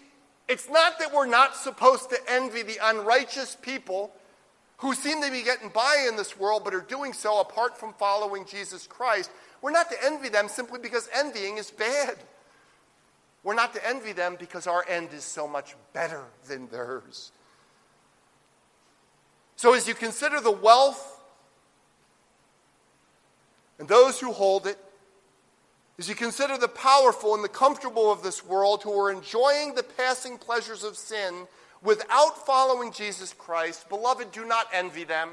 it's 0.48 0.68
not 0.68 0.98
that 0.98 1.14
we're 1.14 1.24
not 1.24 1.56
supposed 1.56 2.10
to 2.10 2.18
envy 2.28 2.62
the 2.62 2.76
unrighteous 2.82 3.56
people 3.62 4.12
who 4.76 4.92
seem 4.92 5.22
to 5.22 5.30
be 5.30 5.42
getting 5.42 5.70
by 5.70 6.04
in 6.06 6.16
this 6.16 6.38
world 6.38 6.60
but 6.62 6.74
are 6.74 6.82
doing 6.82 7.14
so 7.14 7.40
apart 7.40 7.80
from 7.80 7.94
following 7.94 8.44
Jesus 8.44 8.86
Christ. 8.86 9.30
We're 9.62 9.70
not 9.70 9.90
to 9.92 9.96
envy 10.04 10.28
them 10.28 10.46
simply 10.46 10.78
because 10.78 11.08
envying 11.14 11.56
is 11.56 11.70
bad. 11.70 12.16
We're 13.44 13.54
not 13.54 13.72
to 13.76 13.88
envy 13.88 14.12
them 14.12 14.36
because 14.38 14.66
our 14.66 14.84
end 14.86 15.14
is 15.14 15.24
so 15.24 15.48
much 15.48 15.74
better 15.94 16.24
than 16.48 16.68
theirs. 16.68 17.32
So, 19.56 19.72
as 19.72 19.88
you 19.88 19.94
consider 19.94 20.38
the 20.38 20.50
wealth 20.50 21.15
and 23.78 23.88
those 23.88 24.20
who 24.20 24.32
hold 24.32 24.66
it, 24.66 24.78
as 25.98 26.08
you 26.08 26.14
consider 26.14 26.58
the 26.58 26.68
powerful 26.68 27.34
and 27.34 27.42
the 27.42 27.48
comfortable 27.48 28.12
of 28.12 28.22
this 28.22 28.44
world 28.44 28.82
who 28.82 28.98
are 28.98 29.10
enjoying 29.10 29.74
the 29.74 29.82
passing 29.82 30.36
pleasures 30.36 30.84
of 30.84 30.96
sin 30.96 31.46
without 31.82 32.44
following 32.44 32.92
Jesus 32.92 33.32
Christ, 33.32 33.88
beloved, 33.88 34.32
do 34.32 34.44
not 34.44 34.66
envy 34.72 35.04
them, 35.04 35.30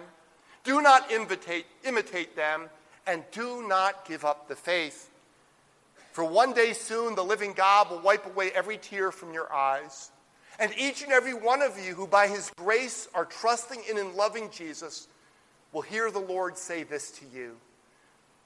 do 0.64 0.82
not 0.82 1.12
imitate, 1.12 1.66
imitate 1.84 2.36
them, 2.36 2.70
and 3.06 3.24
do 3.32 3.68
not 3.68 4.08
give 4.08 4.24
up 4.24 4.48
the 4.48 4.56
faith. 4.56 5.10
For 6.12 6.24
one 6.24 6.54
day 6.54 6.74
soon 6.74 7.16
the 7.16 7.24
living 7.24 7.54
God 7.54 7.90
will 7.90 8.00
wipe 8.00 8.26
away 8.26 8.52
every 8.54 8.78
tear 8.78 9.12
from 9.12 9.34
your 9.34 9.52
eyes. 9.52 10.12
And 10.60 10.72
each 10.78 11.02
and 11.02 11.12
every 11.12 11.34
one 11.34 11.62
of 11.62 11.78
you 11.84 11.96
who 11.96 12.06
by 12.06 12.28
his 12.28 12.52
grace 12.56 13.08
are 13.16 13.26
trusting 13.26 13.82
in 13.90 13.98
and 13.98 14.14
loving 14.14 14.50
Jesus 14.52 15.08
will 15.72 15.82
hear 15.82 16.12
the 16.12 16.20
Lord 16.20 16.58
say 16.58 16.84
this 16.84 17.10
to 17.12 17.26
you 17.34 17.58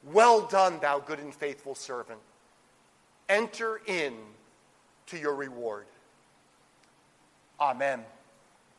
Well 0.03 0.41
done, 0.41 0.79
thou 0.79 0.99
good 0.99 1.19
and 1.19 1.33
faithful 1.33 1.75
servant. 1.75 2.19
Enter 3.29 3.81
in 3.85 4.13
to 5.07 5.17
your 5.17 5.35
reward. 5.35 5.85
Amen. 7.59 8.03